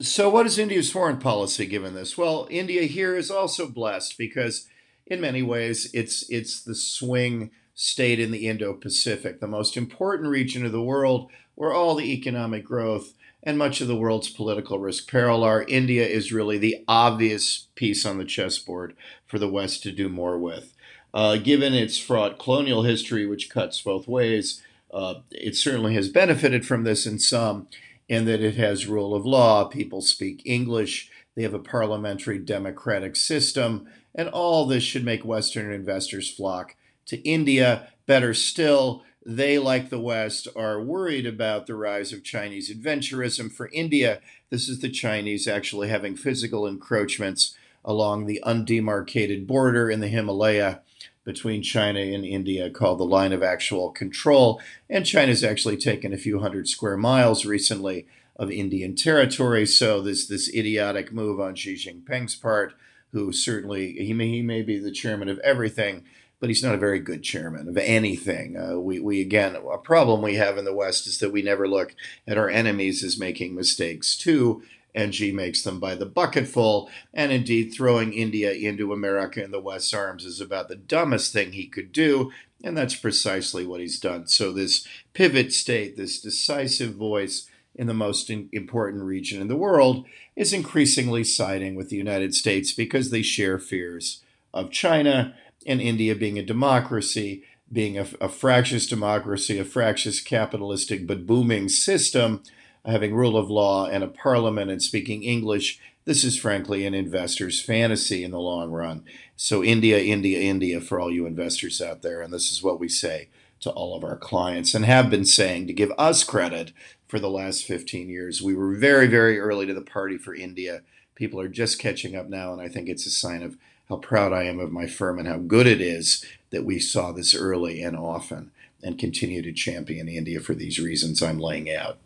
so, 0.01 0.29
what 0.29 0.46
is 0.46 0.58
India's 0.58 0.91
foreign 0.91 1.17
policy 1.17 1.65
given 1.65 1.93
this? 1.93 2.17
Well, 2.17 2.48
India 2.50 2.84
here 2.84 3.15
is 3.15 3.29
also 3.29 3.67
blessed 3.67 4.17
because, 4.17 4.67
in 5.05 5.22
many 5.22 5.41
ways, 5.41 5.89
it's 5.93 6.29
it's 6.29 6.63
the 6.63 6.75
swing 6.75 7.51
state 7.74 8.19
in 8.19 8.31
the 8.31 8.48
Indo-Pacific, 8.48 9.39
the 9.39 9.48
most 9.48 9.77
important 9.77 10.29
region 10.29 10.65
of 10.65 10.72
the 10.74 10.81
world, 10.81 11.29
where 11.55 11.74
all 11.74 11.96
the 11.96 12.12
economic 12.13 12.63
growth 12.63 13.13
and 13.43 13.58
much 13.58 13.81
of 13.81 13.88
the 13.88 13.96
world's 13.96 14.29
political 14.29 14.79
risk 14.79 15.10
peril 15.10 15.43
are. 15.43 15.63
India 15.63 16.05
is 16.05 16.31
really 16.31 16.58
the 16.58 16.84
obvious 16.88 17.67
piece 17.75 18.05
on 18.05 18.17
the 18.17 18.25
chessboard 18.25 18.96
for 19.25 19.39
the 19.39 19.50
West 19.50 19.84
to 19.84 19.91
do 19.91 20.10
more 20.10 20.38
with. 20.38 20.75
Uh, 21.13 21.38
given 21.38 21.74
its 21.74 21.98
fraught 21.98 22.38
colonial 22.38 22.84
history, 22.84 23.25
which 23.25 23.50
cuts 23.50 23.81
both 23.81 24.08
ways, 24.08 24.62
uh, 24.93 25.15
it 25.31 25.55
certainly 25.55 25.93
has 25.93 26.10
benefited 26.10 26.65
from 26.65 26.84
this 26.84 27.05
in 27.05 27.17
some, 27.17 27.67
in 28.08 28.25
that 28.25 28.41
it 28.41 28.55
has 28.55 28.88
rule 28.88 29.15
of 29.15 29.25
law, 29.25 29.63
people 29.65 30.01
speak 30.01 30.41
English, 30.46 31.10
they 31.36 31.43
have 31.43 31.53
a 31.53 31.60
parliamentary 31.60 32.39
democratic 32.39 33.15
system, 33.15 33.88
and 34.13 34.27
all 34.29 34.65
this 34.65 34.84
should 34.84 35.05
make 35.05 35.24
Western 35.24 35.72
investors 35.72 36.29
flock 36.29 36.75
to 37.05 37.17
India. 37.27 37.88
Better 38.05 38.34
still, 38.34 39.03
they, 39.30 39.60
like 39.60 39.90
the 39.90 40.00
West, 40.00 40.48
are 40.56 40.82
worried 40.82 41.28
about 41.28 41.68
the 41.68 41.76
rise 41.76 42.12
of 42.12 42.24
Chinese 42.24 42.74
adventurism. 42.74 43.52
For 43.52 43.70
India, 43.72 44.22
this 44.50 44.68
is 44.68 44.80
the 44.80 44.90
Chinese 44.90 45.48
actually 45.48 45.90
having 45.90 46.16
physical 46.16 46.66
encroachments 46.66 47.56
along 47.86 48.26
the 48.26 48.42
undemarcated 48.44 49.46
border 49.46 49.88
in 49.88 50.00
the 50.00 50.08
Himalaya 50.08 50.82
between 51.24 51.62
China 51.62 52.00
and 52.00 52.26
India 52.26 52.72
called 52.72 53.00
the 53.00 53.06
line 53.06 53.32
of 53.32 53.44
actual 53.44 53.92
control. 53.92 54.60
And 54.90 55.06
China's 55.06 55.44
actually 55.44 55.78
taken 55.78 56.12
a 56.12 56.18
few 56.18 56.40
hundred 56.40 56.68
square 56.68 56.98
miles 56.98 57.46
recently 57.46 58.08
of 58.36 58.50
Indian 58.50 58.96
territory. 58.96 59.68
So 59.68 60.02
this 60.02 60.28
this 60.28 60.52
idiotic 60.56 61.14
move 61.14 61.40
on 61.40 61.54
Xi 61.54 61.76
Jinping's 61.76 62.36
part, 62.36 62.74
who 63.12 63.32
certainly 63.32 63.92
he 63.94 64.12
may 64.12 64.30
he 64.30 64.42
may 64.42 64.64
be 64.64 64.80
the 64.80 64.92
chairman 64.92 65.30
of 65.30 65.38
everything, 65.40 66.04
but 66.39 66.50
he's 66.50 66.63
not 66.63 66.75
a 66.75 66.79
very 66.79 67.00
good 67.00 67.22
chairman 67.22 67.67
of 67.67 67.77
anything. 67.77 68.58
Uh, 68.58 68.79
we, 68.79 69.00
we, 69.00 69.22
again, 69.22 69.55
a 69.55 69.77
problem 69.77 70.22
we 70.22 70.36
have 70.36 70.58
in 70.58 70.65
the 70.65 70.74
West 70.74 71.05
is 71.08 71.19
that 71.19 71.31
we 71.31 71.41
never 71.41 71.67
look 71.67 71.96
at 72.27 72.38
our 72.38 72.50
enemies 72.50 73.03
as 73.03 73.19
making 73.19 73.55
mistakes 73.55 74.17
too. 74.17 74.63
And 74.96 75.17
makes 75.34 75.62
them 75.62 75.79
by 75.79 75.96
the 75.96 76.08
bucketful. 76.08 76.89
And 77.13 77.31
indeed, 77.31 77.72
throwing 77.72 78.12
India 78.12 78.51
into 78.51 78.91
America 78.91 79.41
and 79.41 79.53
the 79.53 79.62
West's 79.62 79.93
arms 79.93 80.25
is 80.25 80.41
about 80.41 80.67
the 80.67 80.75
dumbest 80.75 81.31
thing 81.31 81.51
he 81.51 81.67
could 81.67 81.91
do. 81.91 82.31
And 82.63 82.75
that's 82.75 82.96
precisely 82.96 83.65
what 83.65 83.79
he's 83.79 84.00
done. 84.00 84.27
So, 84.27 84.51
this 84.51 84.86
pivot 85.13 85.53
state, 85.53 85.96
this 85.96 86.19
decisive 86.19 86.96
voice 86.96 87.48
in 87.75 87.88
the 87.88 87.93
most 87.93 88.29
important 88.29 89.03
region 89.03 89.39
in 89.39 89.48
the 89.48 89.55
world, 89.55 90.05
is 90.36 90.51
increasingly 90.51 91.24
siding 91.24 91.75
with 91.75 91.89
the 91.89 91.96
United 91.96 92.34
States 92.34 92.74
because 92.74 93.12
they 93.12 93.22
share 93.22 93.60
fears 93.60 94.22
of 94.53 94.72
China 94.72 95.36
and 95.66 95.82
India 95.82 96.16
being 96.16 96.39
a 96.39 96.44
democracy, 96.44 97.44
being 97.72 97.98
a, 97.98 98.08
a 98.20 98.30
fractious 98.30 98.88
democracy, 98.88 99.60
a 99.60 99.66
fractious 99.66 100.22
capitalistic 100.22 101.06
but 101.06 101.25
booming 101.25 101.70
system, 101.70 102.44
having 102.86 103.13
rule 103.13 103.38
of 103.38 103.50
law 103.50 103.86
and 103.86 104.04
a 104.04 104.08
parliament 104.08 104.72
and 104.72 104.82
speaking 104.82 105.24
English, 105.24 105.80
this 106.06 106.24
is 106.24 106.39
frankly 106.39 106.86
an 106.86 106.94
investor's 106.94 107.62
fantasy 107.62 108.24
in 108.24 108.32
the 108.32 108.39
long 108.39 108.72
run. 108.72 109.04
So, 109.36 109.63
India, 109.63 110.00
India, 110.00 110.39
India 110.39 110.82
for 110.82 111.00
all 111.00 111.12
you 111.12 111.25
investors 111.25 111.82
out 111.82 112.01
there. 112.01 112.22
And 112.22 112.34
this 112.34 112.51
is 112.51 112.63
what 112.63 112.80
we 112.80 112.89
say 112.89 113.30
to 113.60 113.70
all 113.72 113.96
of 113.96 114.04
our 114.04 114.18
clients 114.18 114.74
and 114.74 114.86
have 114.86 115.10
been 115.10 115.25
saying 115.25 115.68
to 115.68 115.74
give 115.74 115.92
us 115.98 116.24
credit 116.24 116.72
for 117.08 117.20
the 117.20 117.30
last 117.30 117.66
15 117.66 118.10
years. 118.10 118.42
We 118.42 118.56
were 118.56 118.75
very, 118.75 119.08
very 119.08 119.39
early 119.39 119.66
to 119.66 119.74
the 119.74 119.82
party 119.82 120.18
for 120.18 120.34
India. 120.34 120.82
People 121.16 121.39
are 121.42 121.50
just 121.50 121.80
catching 121.80 122.16
up 122.16 122.30
now, 122.30 122.54
and 122.54 122.62
I 122.62 122.70
think 122.70 122.88
it's 122.88 123.06
a 123.06 123.12
sign 123.12 123.44
of 123.44 123.58
how 123.89 123.98
proud 123.98 124.31
I 124.31 124.43
am 124.43 124.60
of 124.60 124.72
my 124.72 124.86
firm 124.86 125.19
and 125.19 125.27
how 125.27 125.38
good 125.38 125.67
it 125.67 125.81
is 125.81 126.24
that 126.51 126.65
we 126.65 126.79
saw 126.79 127.12
this 127.12 127.36
early 127.36 127.81
and 127.81 127.98
often 127.98 128.51
and 128.84 129.00
continue 129.00 129.41
to 129.41 129.51
champion 129.51 130.08
India 130.08 130.39
for 130.39 130.53
these 130.53 130.79
reasons 130.79 131.22
I'm 131.22 131.39
laying 131.39 131.74
out. 131.74 131.98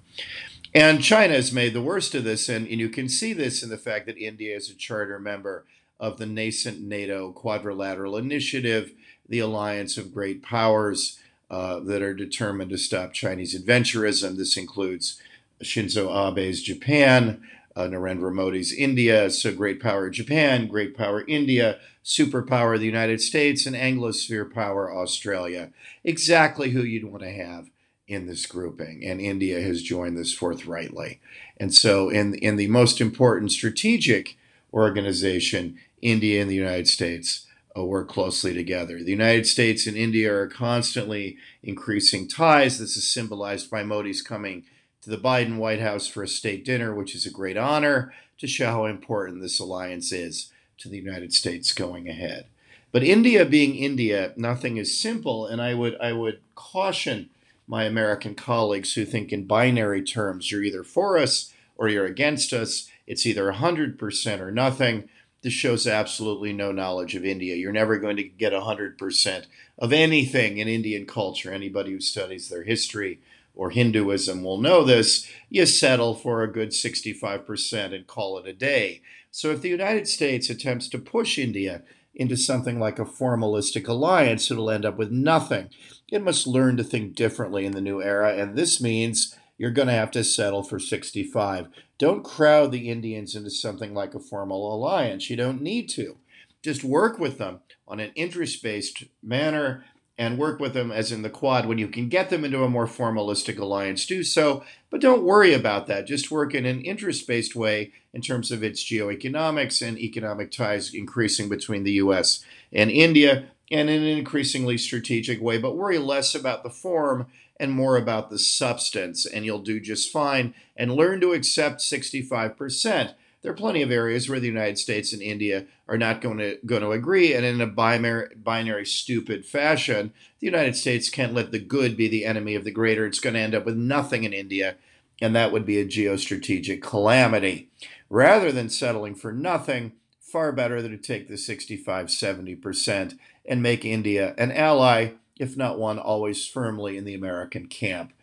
And 0.74 1.04
China 1.04 1.34
has 1.34 1.52
made 1.52 1.74
the 1.74 1.84
worst 1.84 2.16
of 2.16 2.24
this, 2.24 2.50
and, 2.50 2.68
and 2.68 2.80
you 2.80 2.90
can 2.90 3.08
see 3.08 3.34
this 3.34 3.62
in 3.62 3.70
the 3.70 3.78
fact 3.78 4.08
that 4.08 4.18
India 4.18 4.56
is 4.56 4.70
a 4.70 4.76
charter 4.76 5.20
member 5.20 5.66
of 6.00 6.18
the 6.18 6.26
nascent 6.26 6.82
NATO 6.82 7.32
Quadrilateral 7.32 8.18
Initiative, 8.18 8.94
the 9.30 9.40
alliance 9.40 9.98
of 9.98 10.14
great 10.14 10.42
powers 10.42 11.20
uh, 11.52 11.80
that 11.82 12.02
are 12.02 12.16
determined 12.16 12.72
to 12.72 12.78
stop 12.78 13.14
Chinese 13.14 13.60
adventurism. 13.60 14.36
This 14.36 14.58
includes 14.58 15.22
Shinzo 15.62 16.10
Abe's 16.10 16.64
Japan, 16.64 17.44
uh, 17.76 17.84
Narendra 17.84 18.34
Modi's 18.34 18.74
India, 18.74 19.30
so 19.30 19.54
great 19.54 19.82
power 19.82 20.10
Japan, 20.10 20.68
great 20.68 20.96
power 20.96 21.24
India, 21.28 21.80
superpower 22.04 22.78
the 22.78 22.86
United 22.86 23.22
States, 23.22 23.66
and 23.66 23.76
Anglosphere 23.76 24.52
power 24.54 24.94
Australia. 24.94 25.72
Exactly 26.04 26.72
who 26.72 26.84
you'd 26.84 27.06
want 27.06 27.24
to 27.24 27.32
have 27.32 27.70
in 28.08 28.28
this 28.28 28.46
grouping, 28.46 29.04
and 29.04 29.22
India 29.22 29.62
has 29.62 29.82
joined 29.82 30.18
this 30.18 30.34
forthrightly. 30.34 31.20
And 31.58 31.74
so, 31.74 32.10
in 32.10 32.36
in 32.36 32.58
the 32.58 32.68
most 32.68 33.00
important 33.02 33.52
strategic 33.52 34.38
organization, 34.74 35.78
India 36.02 36.42
and 36.42 36.50
the 36.50 36.56
United 36.56 36.88
States 36.88 37.48
uh, 37.78 37.84
work 37.84 38.10
closely 38.10 38.54
together. 38.54 39.00
The 39.00 39.12
United 39.12 39.48
States 39.48 39.88
and 39.88 39.98
India 39.98 40.34
are 40.34 40.48
constantly 40.48 41.38
increasing 41.64 42.28
ties. 42.28 42.80
This 42.80 42.98
is 42.98 43.10
symbolized 43.10 43.72
by 43.72 43.84
Modi's 43.84 44.22
coming 44.22 44.66
to 45.04 45.10
the 45.10 45.18
Biden 45.18 45.58
White 45.58 45.82
House 45.82 46.08
for 46.08 46.24
a 46.24 46.28
state 46.28 46.64
dinner, 46.64 46.94
which 46.94 47.14
is 47.14 47.26
a 47.26 47.32
great 47.32 47.58
honor 47.58 48.14
to 48.38 48.48
show 48.48 48.68
how 48.68 48.86
important 48.86 49.42
this 49.42 49.60
alliance 49.60 50.12
is 50.12 50.52
to 50.78 50.90
the 50.90 50.98
United 50.98 51.34
States 51.34 51.72
going 51.74 52.08
ahead. 52.08 52.46
But 52.92 53.04
India 53.04 53.44
being 53.46 53.76
India, 53.76 54.34
nothing 54.38 54.78
is 54.78 54.98
simple, 54.98 55.46
and 55.46 55.62
I 55.62 55.74
would 55.74 56.00
I 56.00 56.14
would 56.14 56.40
caution 56.56 57.30
my 57.68 57.84
American 57.84 58.36
colleagues 58.36 58.94
who 58.94 59.04
think 59.04 59.34
in 59.34 59.46
binary 59.46 60.04
terms. 60.04 60.52
You're 60.52 60.64
either 60.64 60.84
for 60.84 61.18
us 61.18 61.54
or 61.76 61.90
you're 61.90 62.06
against 62.06 62.54
us. 62.54 62.90
It's 63.08 63.26
either 63.26 63.52
100% 63.52 64.40
or 64.40 64.52
nothing. 64.52 65.10
This 65.42 65.54
shows 65.54 65.88
absolutely 65.88 66.54
no 66.54 66.72
knowledge 66.72 67.16
of 67.16 67.26
India. 67.26 67.56
You're 67.56 67.74
never 67.74 67.98
going 67.98 68.16
to 68.18 68.24
get 68.24 68.54
100% 68.54 69.46
of 69.80 69.92
anything 69.92 70.58
in 70.58 70.68
Indian 70.68 71.06
culture. 71.06 71.52
Anybody 71.52 71.92
who 71.92 72.00
studies 72.00 72.48
their 72.48 72.64
history 72.64 73.20
or 73.56 73.70
Hinduism 73.70 74.44
will 74.44 74.60
know 74.60 74.84
this, 74.84 75.30
you 75.50 75.66
settle 75.66 76.16
for 76.16 76.42
a 76.42 76.52
good 76.52 76.70
65% 76.70 77.94
and 77.94 78.08
call 78.08 78.38
it 78.38 78.48
a 78.48 78.54
day. 78.54 79.02
So 79.32 79.52
if 79.52 79.62
the 79.62 79.70
United 79.70 80.08
States 80.08 80.50
attempts 80.50 80.88
to 80.90 80.98
push 80.98 81.38
India 81.38 81.84
into 82.16 82.38
something 82.38 82.80
like 82.80 83.00
a 83.00 83.06
formalistic 83.06 83.88
alliance, 83.88 84.50
it'll 84.52 84.70
end 84.70 84.86
up 84.86 84.98
with 84.98 85.12
nothing. 85.12 85.70
It 86.12 86.24
must 86.24 86.48
learn 86.48 86.78
to 86.78 86.84
think 86.84 87.16
differently 87.16 87.66
in 87.66 87.72
the 87.72 87.82
new 87.82 88.02
era, 88.02 88.36
and 88.36 88.56
this 88.56 88.82
means 88.82 89.36
you're 89.58 89.72
going 89.72 89.88
to 89.88 89.94
have 89.94 90.12
to 90.12 90.24
settle 90.24 90.64
for 90.64 90.80
65. 90.80 91.68
Don't 91.98 92.24
crowd 92.24 92.72
the 92.72 92.90
Indians 92.90 93.36
into 93.36 93.50
something 93.50 93.94
like 93.94 94.14
a 94.14 94.20
formal 94.20 94.74
alliance. 94.74 95.30
You 95.30 95.36
don't 95.36 95.62
need 95.62 95.90
to. 95.90 96.18
Just 96.64 96.84
work 96.84 97.20
with 97.20 97.38
them 97.38 97.62
on 97.88 98.00
an 98.00 98.12
interest 98.16 98.64
based 98.64 99.04
manner 99.22 99.86
and 100.18 100.38
work 100.38 100.60
with 100.60 100.74
them 100.74 100.92
as 100.92 101.12
in 101.12 101.22
the 101.22 101.30
quad 101.30 101.66
when 101.66 101.78
you 101.78 101.88
can 101.88 102.08
get 102.08 102.30
them 102.30 102.46
into 102.46 102.64
a 102.64 102.70
more 102.70 102.86
formalistic 102.86 103.58
alliance 103.58 104.06
do 104.06 104.24
so 104.24 104.64
but 104.94 105.02
don't 105.02 105.24
worry 105.24 105.56
about 105.56 105.88
that. 105.88 106.06
Just 106.06 106.30
work 106.30 106.54
in 106.54 106.68
an 106.68 106.82
interest 106.82 107.26
based 107.26 107.56
way 107.56 107.94
in 108.14 108.22
terms 108.22 108.52
of 108.52 108.64
its 108.64 108.84
geoeconomics 108.84 109.82
and 109.82 109.98
economic 109.98 110.52
ties 110.52 110.94
increasing 110.94 111.50
between 111.50 111.84
the 111.84 111.94
US 111.94 112.46
and 112.72 112.92
India 112.92 113.50
and 113.72 113.90
in 113.90 114.04
an 114.04 114.08
increasingly 114.20 114.78
strategic 114.78 115.42
way. 115.42 115.58
But 115.58 115.78
worry 115.78 115.98
less 115.98 116.36
about 116.36 116.62
the 116.62 116.70
form 116.70 117.26
and 117.60 117.72
more 117.72 117.98
about 117.98 118.30
the 118.30 118.38
substance 118.38 119.26
and 119.26 119.46
you'll 119.46 119.64
do 119.64 119.80
just 119.80 120.12
fine. 120.12 120.54
And 120.78 120.92
learn 120.92 121.22
to 121.22 121.34
accept 121.34 121.82
65% 121.82 123.16
there 123.44 123.52
are 123.52 123.56
plenty 123.56 123.82
of 123.82 123.92
areas 123.92 124.28
where 124.28 124.40
the 124.40 124.48
United 124.48 124.78
States 124.78 125.12
and 125.12 125.22
India 125.22 125.66
are 125.88 125.98
not 125.98 126.22
going 126.22 126.38
to 126.38 126.58
going 126.66 126.82
to 126.82 126.92
agree, 126.92 127.34
and 127.34 127.46
in 127.46 127.60
a 127.62 127.68
binary, 127.68 128.30
binary 128.36 128.86
stupid 128.86 129.46
fashion, 129.46 130.14
the 130.40 130.48
United 130.48 130.76
States 130.78 131.10
can't 131.10 131.34
let 131.34 131.52
the 131.52 131.60
good 131.60 131.98
be 131.98 132.08
the 132.08 132.26
enemy 132.26 132.56
of 132.56 132.64
the 132.64 132.72
greater. 132.72 133.06
It's 133.06 133.20
going 133.20 133.34
to 133.36 133.42
end 133.42 133.54
up 133.54 133.66
with 133.66 133.76
nothing 133.76 134.24
in 134.24 134.32
India, 134.32 134.78
and 135.22 135.36
that 135.36 135.52
would 135.52 135.66
be 135.66 135.80
a 135.80 135.86
geostrategic 135.86 136.82
calamity. 136.82 137.70
Rather 138.10 138.52
than 138.52 138.70
settling 138.70 139.14
for 139.14 139.34
nothing, 139.34 139.92
far 140.22 140.54
better 140.54 140.82
than 140.82 140.92
to 140.92 140.98
take 140.98 141.28
the 141.28 141.38
65 141.38 142.08
70% 142.08 143.18
and 143.46 143.62
make 143.62 143.84
India 143.84 144.34
an 144.38 144.54
ally, 144.54 145.12
if 145.38 145.58
not 145.58 145.78
one 145.78 146.00
always 146.00 146.48
firmly 146.48 146.98
in 146.98 147.04
the 147.04 147.14
American 147.14 147.68
camp. 147.68 148.14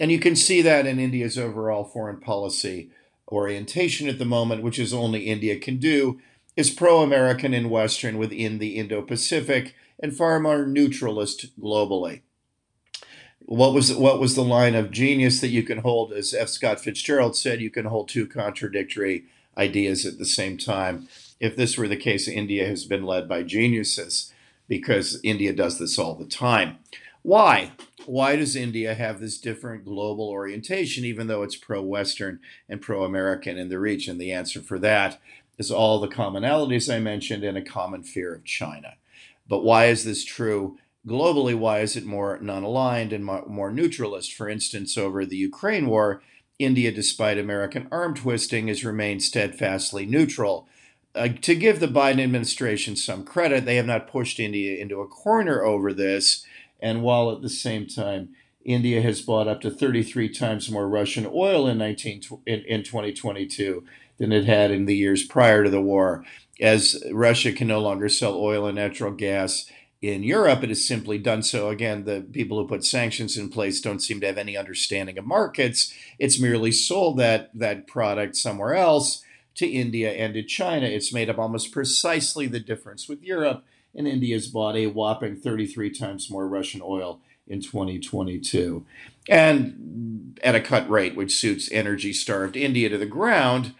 And 0.00 0.10
you 0.10 0.18
can 0.18 0.34
see 0.34 0.62
that 0.62 0.86
in 0.86 0.98
India's 0.98 1.36
overall 1.36 1.84
foreign 1.84 2.20
policy 2.20 2.90
orientation 3.30 4.08
at 4.08 4.18
the 4.18 4.24
moment, 4.24 4.62
which 4.62 4.78
is 4.78 4.92
only 4.92 5.26
India 5.26 5.58
can 5.58 5.78
do, 5.78 6.20
is 6.56 6.70
pro 6.70 7.02
American 7.02 7.54
and 7.54 7.70
Western 7.70 8.18
within 8.18 8.58
the 8.58 8.76
Indo 8.76 9.02
Pacific 9.02 9.74
and 10.02 10.16
far 10.16 10.40
more 10.40 10.66
neutralist 10.66 11.58
globally. 11.60 12.22
What 13.40 13.72
was 13.74 13.94
what 13.94 14.20
was 14.20 14.34
the 14.34 14.44
line 14.44 14.74
of 14.74 14.90
genius 14.90 15.40
that 15.40 15.48
you 15.48 15.62
can 15.62 15.78
hold, 15.78 16.12
as 16.12 16.34
F. 16.34 16.48
Scott 16.48 16.80
Fitzgerald 16.80 17.36
said, 17.36 17.60
you 17.60 17.70
can 17.70 17.86
hold 17.86 18.08
two 18.08 18.26
contradictory 18.26 19.24
ideas 19.56 20.06
at 20.06 20.18
the 20.18 20.26
same 20.26 20.56
time. 20.56 21.08
If 21.40 21.56
this 21.56 21.76
were 21.76 21.88
the 21.88 21.96
case, 21.96 22.28
India 22.28 22.66
has 22.66 22.84
been 22.84 23.04
led 23.04 23.28
by 23.28 23.42
geniuses 23.42 24.32
because 24.68 25.18
India 25.24 25.52
does 25.52 25.78
this 25.78 25.98
all 25.98 26.14
the 26.14 26.26
time. 26.26 26.78
Why? 27.22 27.72
Why 28.10 28.34
does 28.34 28.56
India 28.56 28.94
have 28.94 29.20
this 29.20 29.38
different 29.38 29.84
global 29.84 30.30
orientation, 30.30 31.04
even 31.04 31.28
though 31.28 31.44
it's 31.44 31.54
pro 31.54 31.80
Western 31.80 32.40
and 32.68 32.82
pro 32.82 33.04
American 33.04 33.56
in 33.56 33.68
the 33.68 33.78
region? 33.78 34.18
The 34.18 34.32
answer 34.32 34.60
for 34.60 34.80
that 34.80 35.20
is 35.58 35.70
all 35.70 36.00
the 36.00 36.08
commonalities 36.08 36.92
I 36.92 36.98
mentioned 36.98 37.44
and 37.44 37.56
a 37.56 37.62
common 37.62 38.02
fear 38.02 38.34
of 38.34 38.44
China. 38.44 38.94
But 39.46 39.62
why 39.62 39.84
is 39.86 40.02
this 40.02 40.24
true 40.24 40.76
globally? 41.06 41.54
Why 41.56 41.82
is 41.82 41.94
it 41.94 42.04
more 42.04 42.36
non 42.42 42.64
aligned 42.64 43.12
and 43.12 43.24
more 43.24 43.70
neutralist? 43.70 44.32
For 44.32 44.48
instance, 44.48 44.98
over 44.98 45.24
the 45.24 45.36
Ukraine 45.36 45.86
war, 45.86 46.20
India, 46.58 46.90
despite 46.90 47.38
American 47.38 47.86
arm 47.92 48.16
twisting, 48.16 48.66
has 48.66 48.84
remained 48.84 49.22
steadfastly 49.22 50.04
neutral. 50.04 50.66
Uh, 51.14 51.28
to 51.42 51.54
give 51.54 51.78
the 51.78 51.86
Biden 51.86 52.20
administration 52.20 52.96
some 52.96 53.22
credit, 53.22 53.66
they 53.66 53.76
have 53.76 53.86
not 53.86 54.08
pushed 54.08 54.40
India 54.40 54.82
into 54.82 55.00
a 55.00 55.06
corner 55.06 55.62
over 55.62 55.92
this. 55.92 56.44
And 56.82 57.02
while 57.02 57.30
at 57.30 57.42
the 57.42 57.48
same 57.48 57.86
time, 57.86 58.30
India 58.64 59.00
has 59.00 59.22
bought 59.22 59.48
up 59.48 59.60
to 59.62 59.70
33 59.70 60.28
times 60.28 60.70
more 60.70 60.88
Russian 60.88 61.26
oil 61.26 61.66
in, 61.66 61.78
19, 61.78 62.22
in, 62.46 62.60
in 62.60 62.82
2022 62.82 63.84
than 64.18 64.32
it 64.32 64.44
had 64.44 64.70
in 64.70 64.84
the 64.84 64.94
years 64.94 65.24
prior 65.24 65.64
to 65.64 65.70
the 65.70 65.80
war. 65.80 66.24
As 66.60 67.02
Russia 67.10 67.52
can 67.52 67.68
no 67.68 67.80
longer 67.80 68.08
sell 68.08 68.34
oil 68.34 68.66
and 68.66 68.76
natural 68.76 69.12
gas 69.12 69.70
in 70.02 70.22
Europe, 70.22 70.62
it 70.62 70.70
has 70.70 70.86
simply 70.86 71.18
done 71.18 71.42
so. 71.42 71.68
Again, 71.68 72.04
the 72.04 72.26
people 72.32 72.58
who 72.58 72.66
put 72.66 72.84
sanctions 72.84 73.36
in 73.36 73.50
place 73.50 73.80
don't 73.80 74.00
seem 74.00 74.20
to 74.20 74.26
have 74.26 74.38
any 74.38 74.56
understanding 74.56 75.18
of 75.18 75.26
markets. 75.26 75.92
It's 76.18 76.40
merely 76.40 76.72
sold 76.72 77.18
that, 77.18 77.50
that 77.54 77.86
product 77.86 78.36
somewhere 78.36 78.74
else 78.74 79.22
to 79.56 79.66
India 79.66 80.10
and 80.12 80.32
to 80.34 80.42
China. 80.42 80.86
It's 80.86 81.12
made 81.12 81.28
up 81.28 81.38
almost 81.38 81.72
precisely 81.72 82.46
the 82.46 82.60
difference 82.60 83.08
with 83.08 83.22
Europe, 83.22 83.64
and 83.94 84.06
India's 84.06 84.48
bought 84.48 84.76
a 84.76 84.86
whopping 84.86 85.36
33 85.36 85.90
times 85.90 86.30
more 86.30 86.48
Russian 86.48 86.80
oil 86.82 87.20
in 87.46 87.60
2022. 87.60 88.84
And 89.28 90.38
at 90.42 90.54
a 90.54 90.60
cut 90.60 90.88
rate, 90.88 91.16
which 91.16 91.36
suits 91.36 91.70
energy 91.72 92.12
starved 92.12 92.56
India 92.56 92.88
to 92.88 92.98
the 92.98 93.06
ground. 93.06 93.74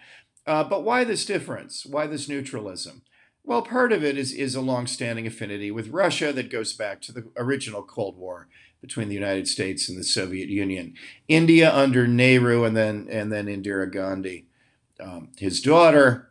Uh, 0.45 0.63
but 0.63 0.83
why 0.83 1.03
this 1.03 1.25
difference? 1.25 1.85
Why 1.85 2.07
this 2.07 2.27
neutralism? 2.27 3.03
Well, 3.43 3.63
part 3.63 3.91
of 3.91 4.03
it 4.03 4.17
is, 4.17 4.33
is 4.33 4.53
a 4.53 4.61
long-standing 4.61 5.25
affinity 5.25 5.71
with 5.71 5.89
Russia 5.89 6.31
that 6.33 6.51
goes 6.51 6.73
back 6.73 7.01
to 7.01 7.11
the 7.11 7.27
original 7.35 7.81
Cold 7.81 8.17
War 8.17 8.47
between 8.81 9.07
the 9.07 9.15
United 9.15 9.47
States 9.47 9.87
and 9.87 9.97
the 9.97 10.03
Soviet 10.03 10.49
Union. 10.49 10.95
India 11.27 11.73
under 11.73 12.07
Nehru 12.07 12.63
and 12.63 12.75
then 12.75 13.07
and 13.09 13.31
then 13.31 13.45
Indira 13.45 13.91
Gandhi, 13.91 14.45
um, 14.99 15.29
his 15.37 15.61
daughter, 15.61 16.30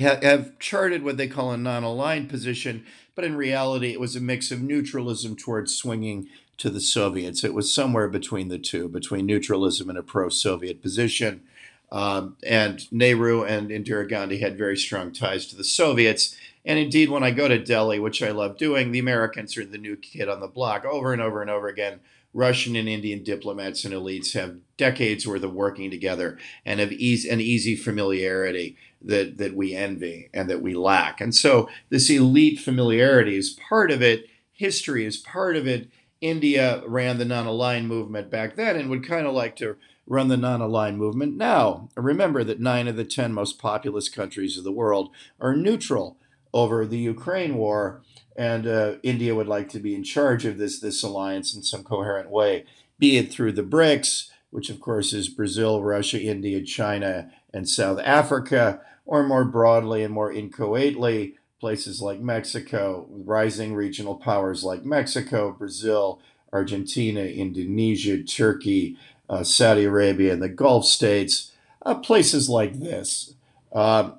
have 0.00 0.58
charted 0.58 1.02
what 1.02 1.16
they 1.16 1.28
call 1.28 1.52
a 1.52 1.56
non-aligned 1.56 2.28
position, 2.28 2.84
but 3.14 3.24
in 3.24 3.36
reality, 3.36 3.92
it 3.92 4.00
was 4.00 4.16
a 4.16 4.20
mix 4.20 4.50
of 4.50 4.62
neutralism 4.62 5.36
towards 5.36 5.74
swinging 5.74 6.28
to 6.58 6.70
the 6.70 6.80
Soviets. 6.80 7.44
It 7.44 7.54
was 7.54 7.72
somewhere 7.72 8.08
between 8.08 8.48
the 8.48 8.58
two, 8.58 8.88
between 8.88 9.26
neutralism 9.26 9.88
and 9.88 9.98
a 9.98 10.02
pro-Soviet 10.02 10.82
position. 10.82 11.42
Um, 11.90 12.36
and 12.44 12.90
Nehru 12.92 13.44
and 13.44 13.70
Indira 13.70 14.08
Gandhi 14.08 14.40
had 14.40 14.58
very 14.58 14.76
strong 14.76 15.12
ties 15.12 15.46
to 15.46 15.56
the 15.56 15.64
Soviets. 15.64 16.36
And 16.64 16.78
indeed, 16.78 17.08
when 17.08 17.22
I 17.22 17.30
go 17.30 17.48
to 17.48 17.58
Delhi, 17.58 17.98
which 17.98 18.22
I 18.22 18.30
love 18.30 18.58
doing, 18.58 18.92
the 18.92 18.98
Americans 18.98 19.56
are 19.56 19.64
the 19.64 19.78
new 19.78 19.96
kid 19.96 20.28
on 20.28 20.40
the 20.40 20.48
block 20.48 20.84
over 20.84 21.12
and 21.12 21.22
over 21.22 21.40
and 21.40 21.50
over 21.50 21.68
again. 21.68 22.00
Russian 22.34 22.76
and 22.76 22.88
Indian 22.88 23.22
diplomats 23.22 23.84
and 23.84 23.94
elites 23.94 24.34
have 24.34 24.58
decades 24.76 25.26
worth 25.26 25.42
of 25.42 25.54
working 25.54 25.90
together 25.90 26.38
and 26.64 26.78
have 26.78 26.92
easy, 26.92 27.28
an 27.30 27.40
easy 27.40 27.74
familiarity 27.74 28.76
that, 29.02 29.38
that 29.38 29.54
we 29.54 29.74
envy 29.74 30.28
and 30.34 30.50
that 30.50 30.62
we 30.62 30.74
lack. 30.74 31.20
And 31.20 31.34
so 31.34 31.68
this 31.88 32.10
elite 32.10 32.58
familiarity 32.58 33.36
is 33.36 33.58
part 33.68 33.90
of 33.90 34.02
it. 34.02 34.26
History 34.52 35.04
is 35.04 35.16
part 35.16 35.56
of 35.56 35.66
it. 35.66 35.88
India 36.20 36.82
ran 36.86 37.18
the 37.18 37.24
non-aligned 37.24 37.86
movement 37.86 38.30
back 38.30 38.56
then 38.56 38.76
and 38.76 38.90
would 38.90 39.06
kind 39.06 39.26
of 39.26 39.34
like 39.34 39.54
to 39.56 39.76
run 40.08 40.28
the 40.28 40.36
non 40.36 40.60
aligned 40.60 40.98
movement 40.98 41.36
now. 41.36 41.88
Remember 41.94 42.42
that 42.42 42.60
nine 42.60 42.88
of 42.88 42.96
the 42.96 43.04
10 43.04 43.32
most 43.32 43.58
populous 43.58 44.08
countries 44.08 44.58
of 44.58 44.64
the 44.64 44.72
world 44.72 45.10
are 45.38 45.54
neutral 45.54 46.16
over 46.52 46.86
the 46.86 46.98
Ukraine 46.98 47.56
war, 47.56 48.02
and 48.36 48.66
uh, 48.66 48.94
India 49.02 49.34
would 49.34 49.46
like 49.46 49.68
to 49.68 49.78
be 49.78 49.94
in 49.94 50.02
charge 50.02 50.44
of 50.44 50.58
this, 50.58 50.80
this 50.80 51.02
alliance 51.02 51.54
in 51.54 51.62
some 51.62 51.84
coherent 51.84 52.30
way, 52.30 52.64
be 52.98 53.18
it 53.18 53.30
through 53.30 53.52
the 53.52 53.62
BRICS, 53.62 54.30
which 54.50 54.70
of 54.70 54.80
course 54.80 55.12
is 55.12 55.28
Brazil, 55.28 55.82
Russia, 55.82 56.20
India, 56.20 56.62
China, 56.62 57.30
and 57.52 57.68
South 57.68 57.98
Africa, 58.00 58.80
or 59.04 59.22
more 59.22 59.44
broadly 59.44 60.02
and 60.02 60.12
more 60.12 60.32
inchoately, 60.32 61.34
places 61.60 62.00
like 62.00 62.20
Mexico, 62.20 63.06
rising 63.10 63.74
regional 63.74 64.14
powers 64.14 64.62
like 64.64 64.84
Mexico, 64.84 65.50
Brazil, 65.50 66.20
Argentina, 66.52 67.20
Indonesia, 67.20 68.22
Turkey, 68.22 68.96
uh, 69.28 69.42
Saudi 69.42 69.84
Arabia, 69.84 70.32
and 70.32 70.42
the 70.42 70.48
Gulf 70.48 70.84
states, 70.84 71.52
uh, 71.84 71.94
places 71.96 72.48
like 72.48 72.80
this. 72.80 73.34
Uh, 73.72 74.12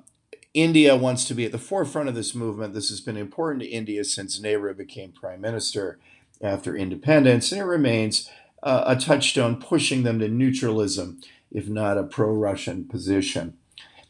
India 0.52 0.96
wants 0.96 1.24
to 1.26 1.34
be 1.34 1.44
at 1.44 1.52
the 1.52 1.58
forefront 1.58 2.08
of 2.08 2.14
this 2.14 2.34
movement. 2.34 2.74
This 2.74 2.90
has 2.90 3.00
been 3.00 3.16
important 3.16 3.62
to 3.62 3.68
India 3.68 4.04
since 4.04 4.40
Nehru 4.40 4.74
became 4.74 5.12
prime 5.12 5.40
minister 5.40 5.98
after 6.42 6.76
independence, 6.76 7.52
and 7.52 7.60
it 7.60 7.64
remains 7.64 8.28
uh, 8.62 8.84
a 8.86 8.96
touchstone 8.96 9.56
pushing 9.60 10.02
them 10.02 10.18
to 10.18 10.28
neutralism, 10.28 11.20
if 11.50 11.68
not 11.68 11.98
a 11.98 12.02
pro 12.02 12.32
Russian 12.32 12.84
position. 12.84 13.54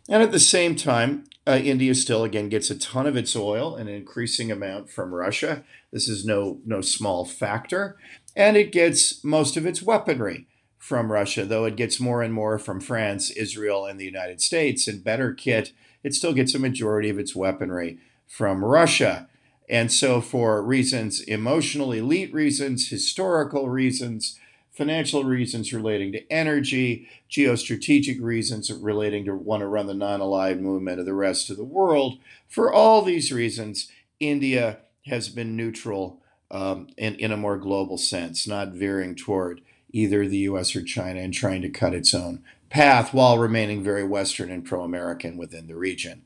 And 0.09 0.23
at 0.23 0.33
the 0.33 0.41
same 0.41 0.75
time, 0.75 1.25
uh, 1.47 1.61
India 1.63 1.95
still 1.95 2.25
again 2.25 2.49
gets 2.49 2.71
a 2.71 2.79
ton 2.79 3.07
of 3.07 3.17
its 3.17 3.35
oil, 3.35 3.77
an 3.77 3.89
increasing 3.89 4.51
amount 4.51 4.91
from 4.91 5.15
Russia. 5.15 5.65
This 5.93 6.09
is 6.09 6.25
no 6.25 6.61
no 6.65 6.81
small 6.81 7.25
factor, 7.25 7.97
and 8.37 8.57
it 8.57 8.73
gets 8.73 9.25
most 9.25 9.57
of 9.57 9.67
its 9.67 9.83
weaponry 9.83 10.47
from 10.79 11.13
Russia, 11.13 11.45
though 11.45 11.67
it 11.67 11.77
gets 11.77 12.01
more 12.01 12.23
and 12.23 12.33
more 12.33 12.59
from 12.59 12.81
France, 12.81 13.31
Israel, 13.31 13.85
and 13.85 14.01
the 14.01 14.05
United 14.05 14.41
States. 14.41 14.89
And 14.89 15.05
better 15.05 15.33
kit, 15.33 15.73
it 16.03 16.15
still 16.15 16.33
gets 16.33 16.55
a 16.55 16.59
majority 16.59 17.11
of 17.11 17.19
its 17.19 17.37
weaponry 17.37 17.99
from 18.27 18.65
Russia. 18.65 19.29
And 19.69 19.93
so, 19.93 20.21
for 20.21 20.63
reasons, 20.63 21.21
emotional 21.21 21.93
elite 21.93 22.33
reasons, 22.35 22.89
historical 22.89 23.69
reasons, 23.69 24.40
financial 24.81 25.25
reasons 25.25 25.75
relating 25.75 26.11
to 26.11 26.33
energy, 26.33 27.07
geostrategic 27.31 28.19
reasons 28.19 28.73
relating 28.73 29.27
to 29.27 29.35
want 29.35 29.61
to 29.61 29.67
run 29.67 29.87
the 29.87 29.93
non 29.93 30.23
aligned 30.23 30.63
movement 30.63 30.99
of 30.99 31.05
the 31.05 31.13
rest 31.13 31.51
of 31.51 31.59
the 31.59 31.65
world, 31.65 32.17
for 32.49 32.73
all 32.73 33.03
these 33.03 33.31
reasons, 33.31 33.93
India 34.21 34.79
has 35.05 35.29
been 35.29 35.55
neutral 35.55 36.23
um, 36.51 36.89
in, 36.97 37.15
in 37.17 37.31
a 37.31 37.37
more 37.37 37.59
global 37.59 37.99
sense, 37.99 38.49
not 38.49 38.73
veering 38.73 39.15
toward 39.15 39.61
either 39.93 40.27
the 40.27 40.39
US 40.39 40.75
or 40.75 40.83
China 40.83 41.21
and 41.21 41.35
trying 41.35 41.61
to 41.61 41.69
cut 41.69 41.93
its 41.93 42.15
own 42.15 42.43
path 42.71 43.13
while 43.13 43.37
remaining 43.37 43.83
very 43.83 44.05
Western 44.05 44.51
and 44.51 44.65
pro 44.65 44.83
American 44.83 45.37
within 45.37 45.67
the 45.67 45.77
region. 45.77 46.23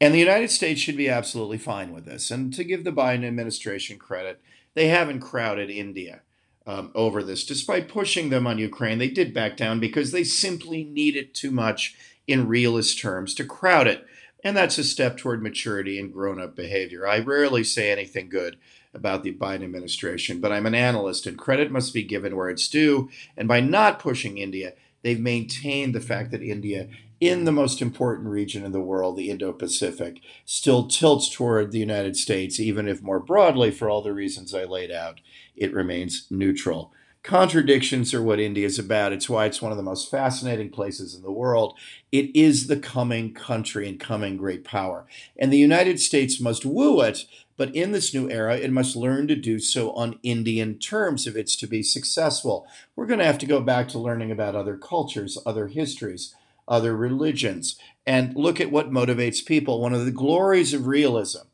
And 0.00 0.14
the 0.14 0.20
United 0.20 0.52
States 0.52 0.80
should 0.80 0.96
be 0.96 1.08
absolutely 1.08 1.58
fine 1.58 1.92
with 1.92 2.04
this. 2.04 2.30
And 2.30 2.54
to 2.54 2.62
give 2.62 2.84
the 2.84 2.92
Biden 2.92 3.26
administration 3.26 3.98
credit, 3.98 4.40
they 4.74 4.86
haven't 4.86 5.18
crowded 5.18 5.68
India 5.68 6.20
um, 6.68 6.92
over 6.94 7.22
this. 7.22 7.44
Despite 7.44 7.88
pushing 7.88 8.28
them 8.28 8.46
on 8.46 8.58
Ukraine, 8.58 8.98
they 8.98 9.08
did 9.08 9.32
back 9.32 9.56
down 9.56 9.80
because 9.80 10.12
they 10.12 10.22
simply 10.22 10.84
needed 10.84 11.34
too 11.34 11.50
much 11.50 11.96
in 12.26 12.46
realist 12.46 13.00
terms 13.00 13.34
to 13.34 13.44
crowd 13.44 13.86
it. 13.86 14.04
And 14.44 14.54
that's 14.54 14.76
a 14.76 14.84
step 14.84 15.16
toward 15.16 15.42
maturity 15.42 15.98
and 15.98 16.12
grown 16.12 16.40
up 16.40 16.54
behavior. 16.54 17.08
I 17.08 17.20
rarely 17.20 17.64
say 17.64 17.90
anything 17.90 18.28
good 18.28 18.58
about 18.92 19.22
the 19.22 19.32
Biden 19.32 19.64
administration, 19.64 20.40
but 20.40 20.52
I'm 20.52 20.66
an 20.66 20.74
analyst 20.74 21.26
and 21.26 21.38
credit 21.38 21.72
must 21.72 21.94
be 21.94 22.02
given 22.02 22.36
where 22.36 22.50
it's 22.50 22.68
due. 22.68 23.08
And 23.36 23.48
by 23.48 23.60
not 23.60 23.98
pushing 23.98 24.36
India, 24.36 24.74
they've 25.02 25.18
maintained 25.18 25.94
the 25.94 26.00
fact 26.00 26.30
that 26.32 26.42
India, 26.42 26.88
in 27.20 27.44
the 27.44 27.52
most 27.52 27.82
important 27.82 28.28
region 28.28 28.64
in 28.64 28.72
the 28.72 28.80
world, 28.80 29.16
the 29.16 29.30
Indo 29.30 29.52
Pacific, 29.52 30.20
still 30.44 30.86
tilts 30.86 31.28
toward 31.28 31.72
the 31.72 31.78
United 31.78 32.16
States, 32.16 32.60
even 32.60 32.86
if 32.86 33.02
more 33.02 33.20
broadly, 33.20 33.70
for 33.70 33.90
all 33.90 34.02
the 34.02 34.12
reasons 34.12 34.54
I 34.54 34.64
laid 34.64 34.90
out, 34.90 35.20
it 35.56 35.74
remains 35.74 36.26
neutral. 36.30 36.92
Contradictions 37.24 38.14
are 38.14 38.22
what 38.22 38.38
India 38.40 38.64
is 38.64 38.78
about. 38.78 39.12
It's 39.12 39.28
why 39.28 39.46
it's 39.46 39.60
one 39.60 39.72
of 39.72 39.76
the 39.76 39.82
most 39.82 40.10
fascinating 40.10 40.70
places 40.70 41.14
in 41.14 41.22
the 41.22 41.32
world. 41.32 41.76
It 42.12 42.34
is 42.34 42.68
the 42.68 42.78
coming 42.78 43.34
country 43.34 43.88
and 43.88 43.98
coming 43.98 44.36
great 44.36 44.64
power. 44.64 45.04
And 45.36 45.52
the 45.52 45.58
United 45.58 46.00
States 46.00 46.40
must 46.40 46.64
woo 46.64 47.00
it 47.00 47.24
But 47.56 47.74
in 47.74 47.90
this 47.90 48.14
new 48.14 48.30
era, 48.30 48.56
it 48.56 48.70
must 48.70 48.94
learn 48.94 49.26
to 49.26 49.34
do 49.34 49.58
so 49.58 49.90
on 49.92 50.20
Indian 50.22 50.78
terms 50.78 51.26
if 51.26 51.34
it's 51.34 51.56
to 51.56 51.66
be 51.66 51.82
successful. 51.82 52.68
We're 52.94 53.06
going 53.06 53.18
to 53.18 53.26
have 53.26 53.38
to 53.38 53.46
go 53.46 53.60
back 53.60 53.88
to 53.88 53.98
learning 53.98 54.30
about 54.30 54.54
other 54.54 54.76
cultures, 54.76 55.36
other 55.44 55.66
histories, 55.66 56.36
other 56.68 56.96
religions, 56.96 57.78
and 58.06 58.36
look 58.36 58.60
at 58.60 58.70
what 58.70 58.90
motivates 58.90 59.44
people. 59.44 59.80
One 59.80 59.94
of 59.94 60.04
the 60.04 60.12
glories 60.12 60.72
of 60.72 60.86
realism 60.86 61.46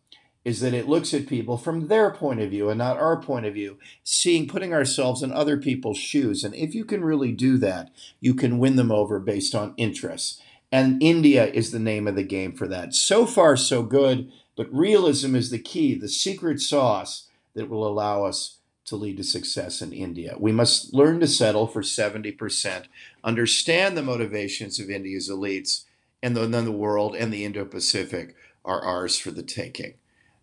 is 0.44 0.60
that 0.60 0.74
it 0.74 0.88
looks 0.88 1.14
at 1.14 1.26
people 1.26 1.56
from 1.56 1.88
their 1.88 2.10
point 2.10 2.40
of 2.40 2.50
view 2.50 2.68
and 2.68 2.76
not 2.78 2.98
our 2.98 3.20
point 3.20 3.46
of 3.46 3.54
view, 3.54 3.78
seeing, 4.02 4.46
putting 4.46 4.74
ourselves 4.74 5.22
in 5.22 5.32
other 5.32 5.56
people's 5.56 5.96
shoes. 5.96 6.44
And 6.44 6.54
if 6.54 6.74
you 6.74 6.84
can 6.84 7.02
really 7.02 7.32
do 7.32 7.56
that, 7.58 7.90
you 8.20 8.34
can 8.34 8.58
win 8.58 8.76
them 8.76 8.92
over 8.92 9.18
based 9.18 9.54
on 9.54 9.72
interests. 9.78 10.42
And 10.70 11.02
India 11.02 11.46
is 11.46 11.70
the 11.70 11.78
name 11.78 12.06
of 12.06 12.14
the 12.14 12.24
game 12.24 12.52
for 12.52 12.68
that. 12.68 12.94
So 12.94 13.24
far, 13.24 13.56
so 13.56 13.82
good. 13.82 14.30
But 14.56 14.72
realism 14.72 15.34
is 15.34 15.50
the 15.50 15.58
key, 15.58 15.94
the 15.94 16.08
secret 16.08 16.60
sauce 16.60 17.28
that 17.54 17.68
will 17.68 17.86
allow 17.86 18.24
us 18.24 18.58
to 18.86 18.96
lead 18.96 19.16
to 19.16 19.24
success 19.24 19.80
in 19.80 19.92
India. 19.92 20.36
We 20.38 20.52
must 20.52 20.92
learn 20.92 21.20
to 21.20 21.26
settle 21.26 21.66
for 21.66 21.82
70%, 21.82 22.84
understand 23.22 23.96
the 23.96 24.02
motivations 24.02 24.78
of 24.78 24.90
India's 24.90 25.30
elites, 25.30 25.84
and 26.22 26.36
then 26.36 26.64
the 26.64 26.72
world 26.72 27.14
and 27.14 27.32
the 27.32 27.44
Indo 27.44 27.64
Pacific 27.64 28.34
are 28.64 28.82
ours 28.82 29.18
for 29.18 29.30
the 29.30 29.42
taking. 29.42 29.94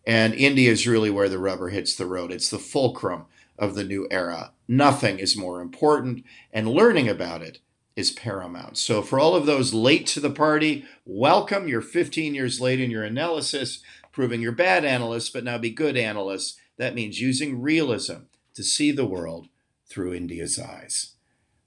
And 0.05 0.33
India 0.33 0.71
is 0.71 0.87
really 0.87 1.09
where 1.09 1.29
the 1.29 1.39
rubber 1.39 1.69
hits 1.69 1.95
the 1.95 2.05
road. 2.05 2.31
It's 2.31 2.49
the 2.49 2.59
fulcrum 2.59 3.25
of 3.57 3.75
the 3.75 3.83
new 3.83 4.07
era. 4.09 4.51
Nothing 4.67 5.19
is 5.19 5.37
more 5.37 5.61
important, 5.61 6.23
and 6.51 6.67
learning 6.67 7.07
about 7.07 7.41
it 7.41 7.59
is 7.95 8.09
paramount. 8.09 8.77
So, 8.77 9.01
for 9.01 9.19
all 9.19 9.35
of 9.35 9.45
those 9.45 9.73
late 9.73 10.07
to 10.07 10.19
the 10.19 10.29
party, 10.29 10.85
welcome. 11.05 11.67
You're 11.67 11.81
15 11.81 12.33
years 12.33 12.61
late 12.61 12.79
in 12.79 12.89
your 12.89 13.03
analysis 13.03 13.81
proving 14.11 14.41
you're 14.41 14.51
bad 14.51 14.85
analysts, 14.85 15.29
but 15.29 15.43
now 15.43 15.57
be 15.57 15.69
good 15.69 15.97
analysts. 15.97 16.59
That 16.77 16.95
means 16.95 17.21
using 17.21 17.61
realism 17.61 18.23
to 18.55 18.63
see 18.63 18.91
the 18.91 19.05
world 19.05 19.47
through 19.87 20.13
India's 20.13 20.59
eyes. 20.59 21.15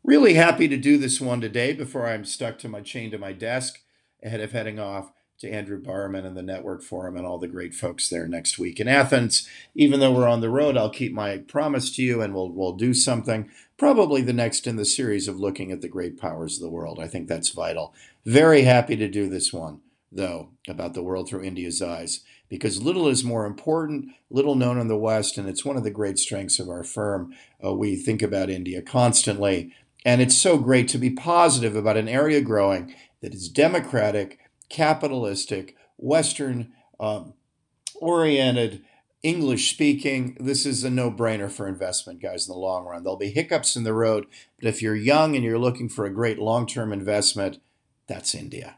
Really 0.03 0.35
happy 0.35 0.69
to 0.69 0.77
do 0.77 0.99
this 0.99 1.21
one 1.21 1.41
today 1.41 1.73
before 1.73 2.07
I'm 2.07 2.25
stuck 2.25 2.59
to 2.59 2.69
my 2.69 2.81
chain 2.81 3.11
to 3.11 3.19
my 3.19 3.33
desk 3.33 3.81
ahead 4.23 4.41
of 4.41 4.53
heading 4.53 4.79
off 4.79 5.13
to 5.39 5.51
Andrew 5.51 5.81
Barman 5.81 6.25
and 6.25 6.37
the 6.37 6.43
Network 6.43 6.83
Forum 6.83 7.17
and 7.17 7.27
all 7.27 7.39
the 7.39 7.49
great 7.49 7.75
folks 7.75 8.09
there 8.09 8.27
next 8.27 8.59
week 8.59 8.81
in 8.81 8.89
Athens. 8.89 9.49
Even 9.75 10.01
though 10.01 10.13
we're 10.13 10.29
on 10.29 10.41
the 10.41 10.51
road, 10.51 10.77
I'll 10.77 10.91
keep 10.91 11.13
my 11.13 11.39
promise 11.39 11.95
to 11.97 12.03
you 12.03 12.23
and 12.23 12.35
we'll, 12.35 12.51
we'll 12.51 12.77
do 12.77 12.95
something, 12.95 13.51
probably 13.77 14.23
the 14.23 14.33
next 14.33 14.67
in 14.67 14.77
the 14.77 14.85
series 14.85 15.27
of 15.27 15.41
looking 15.41 15.73
at 15.73 15.81
the 15.81 15.89
great 15.89 16.19
powers 16.19 16.57
of 16.57 16.63
the 16.63 16.71
world. 16.71 17.01
I 17.01 17.09
think 17.09 17.29
that's 17.29 17.51
vital. 17.51 17.95
Very 18.25 18.63
happy 18.63 18.97
to 18.97 19.09
do 19.09 19.29
this 19.29 19.53
one, 19.53 19.81
though, 20.15 20.51
about 20.69 20.95
the 20.95 21.03
world 21.03 21.29
through 21.29 21.43
India's 21.43 21.83
eyes 21.83 22.21
because 22.49 22.83
little 22.83 23.09
is 23.09 23.25
more 23.25 23.47
important, 23.47 24.11
little 24.31 24.55
known 24.55 24.79
in 24.79 24.89
the 24.89 24.97
West, 24.97 25.39
and 25.39 25.49
it's 25.49 25.65
one 25.65 25.77
of 25.77 25.83
the 25.83 25.91
great 25.91 26.19
strengths 26.19 26.59
of 26.61 26.69
our 26.69 26.85
firm. 26.85 27.33
Uh, 27.65 27.75
we 27.75 27.97
think 27.97 28.23
about 28.23 28.51
India 28.51 28.83
constantly, 28.83 29.73
and 30.05 30.21
it's 30.21 30.37
so 30.37 30.59
great 30.59 30.87
to 30.89 30.99
be 30.99 31.11
positive 31.11 31.75
about 31.75 31.97
an 31.97 32.09
area 32.09 32.41
growing 32.41 32.95
that 33.23 33.35
is 33.35 33.49
democratic, 33.49 34.39
capitalistic, 34.69 35.77
Western 35.97 36.73
um, 37.01 37.35
oriented. 37.97 38.85
English 39.25 39.71
speaking, 39.71 40.37
this 40.39 40.67
is 40.67 40.85
a 40.85 40.91
no 40.91 41.11
brainer 41.11 41.51
for 41.51 41.67
investment, 41.67 42.21
guys, 42.21 42.47
in 42.47 42.53
the 42.53 42.59
long 42.59 42.85
run. 42.85 43.03
There'll 43.03 43.17
be 43.17 43.31
hiccups 43.31 43.75
in 43.75 43.83
the 43.83 43.95
road, 43.95 44.27
but 44.61 44.69
if 44.69 44.83
you're 44.83 44.95
young 44.95 45.35
and 45.35 45.43
you're 45.43 45.59
looking 45.59 45.89
for 45.89 46.05
a 46.05 46.13
great 46.13 46.39
long 46.39 46.67
term 46.67 46.93
investment, 46.93 47.59
that's 48.07 48.35
India. 48.35 48.77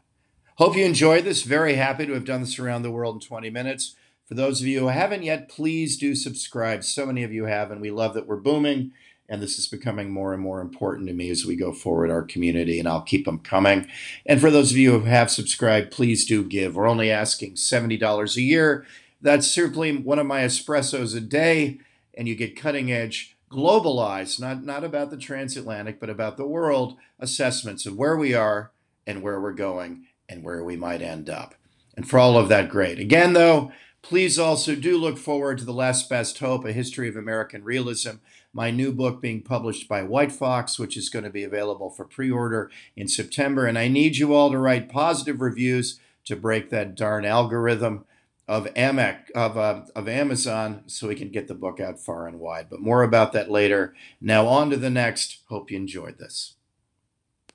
Hope 0.57 0.75
you 0.75 0.83
enjoyed 0.83 1.23
this. 1.23 1.43
Very 1.43 1.75
happy 1.75 2.07
to 2.07 2.13
have 2.13 2.25
done 2.25 2.41
this 2.41 2.57
around 2.57 2.81
the 2.81 2.89
world 2.89 3.17
in 3.17 3.19
20 3.21 3.51
minutes. 3.51 3.95
For 4.25 4.33
those 4.33 4.59
of 4.59 4.65
you 4.65 4.79
who 4.79 4.87
haven't 4.87 5.21
yet, 5.21 5.49
please 5.49 5.99
do 5.99 6.15
subscribe. 6.15 6.83
So 6.83 7.05
many 7.05 7.21
of 7.21 7.31
you 7.31 7.45
have, 7.45 7.69
and 7.69 7.79
we 7.79 7.91
love 7.91 8.15
that 8.15 8.25
we're 8.25 8.37
booming. 8.37 8.91
And 9.29 9.39
this 9.39 9.59
is 9.59 9.67
becoming 9.67 10.09
more 10.09 10.33
and 10.33 10.41
more 10.41 10.59
important 10.59 11.09
to 11.09 11.13
me 11.13 11.29
as 11.29 11.45
we 11.45 11.55
go 11.55 11.73
forward, 11.73 12.09
our 12.09 12.23
community, 12.23 12.79
and 12.79 12.87
I'll 12.87 13.03
keep 13.03 13.25
them 13.25 13.37
coming. 13.37 13.87
And 14.25 14.41
for 14.41 14.49
those 14.49 14.71
of 14.71 14.77
you 14.77 14.97
who 14.97 15.05
have 15.05 15.29
subscribed, 15.29 15.91
please 15.91 16.25
do 16.25 16.43
give. 16.43 16.75
We're 16.75 16.89
only 16.89 17.11
asking 17.11 17.53
$70 17.53 18.35
a 18.35 18.41
year. 18.41 18.83
That's 19.21 19.45
simply 19.45 19.95
one 19.95 20.17
of 20.17 20.25
my 20.25 20.39
espressos 20.39 21.15
a 21.15 21.21
day, 21.21 21.81
and 22.15 22.27
you 22.27 22.33
get 22.33 22.59
cutting 22.59 22.91
edge, 22.91 23.37
globalized, 23.51 24.39
not, 24.39 24.63
not 24.63 24.83
about 24.83 25.11
the 25.11 25.17
transatlantic, 25.17 25.99
but 25.99 26.09
about 26.09 26.35
the 26.35 26.47
world 26.47 26.97
assessments 27.19 27.85
of 27.85 27.95
where 27.95 28.17
we 28.17 28.33
are 28.33 28.71
and 29.05 29.21
where 29.21 29.39
we're 29.39 29.53
going 29.53 30.07
and 30.29 30.43
where 30.43 30.63
we 30.63 30.75
might 30.75 31.01
end 31.01 31.29
up. 31.29 31.55
And 31.95 32.07
for 32.07 32.19
all 32.19 32.37
of 32.37 32.49
that, 32.49 32.69
great. 32.69 32.99
Again, 32.99 33.33
though, 33.33 33.71
please 34.01 34.37
also 34.37 34.75
do 34.75 34.97
look 34.97 35.17
forward 35.17 35.57
to 35.57 35.65
The 35.65 35.73
Last 35.73 36.09
Best 36.09 36.37
Hope, 36.39 36.65
A 36.65 36.71
History 36.71 37.09
of 37.09 37.15
American 37.15 37.63
Realism, 37.63 38.17
my 38.53 38.71
new 38.71 38.91
book 38.91 39.21
being 39.21 39.41
published 39.41 39.87
by 39.87 40.03
White 40.03 40.31
Fox, 40.31 40.79
which 40.79 40.95
is 40.95 41.09
going 41.09 41.25
to 41.25 41.29
be 41.29 41.43
available 41.43 41.89
for 41.89 42.05
pre 42.05 42.31
order 42.31 42.71
in 42.95 43.07
September. 43.07 43.65
And 43.65 43.77
I 43.77 43.87
need 43.87 44.17
you 44.17 44.33
all 44.33 44.51
to 44.51 44.57
write 44.57 44.89
positive 44.89 45.41
reviews 45.41 45.99
to 46.25 46.35
break 46.35 46.69
that 46.69 46.95
darn 46.95 47.25
algorithm 47.25 48.05
of 48.47 48.65
Amec 48.75 49.29
of 49.31 49.57
uh, 49.57 49.81
of 49.95 50.07
Amazon 50.07 50.83
so 50.87 51.07
we 51.07 51.15
can 51.15 51.29
get 51.29 51.47
the 51.47 51.53
book 51.53 51.79
out 51.79 51.99
far 51.99 52.27
and 52.27 52.39
wide. 52.39 52.67
But 52.69 52.79
more 52.79 53.03
about 53.03 53.33
that 53.33 53.51
later. 53.51 53.93
Now 54.21 54.47
on 54.47 54.69
to 54.69 54.77
the 54.77 54.89
next. 54.89 55.39
Hope 55.49 55.69
you 55.69 55.77
enjoyed 55.77 56.17
this. 56.17 56.56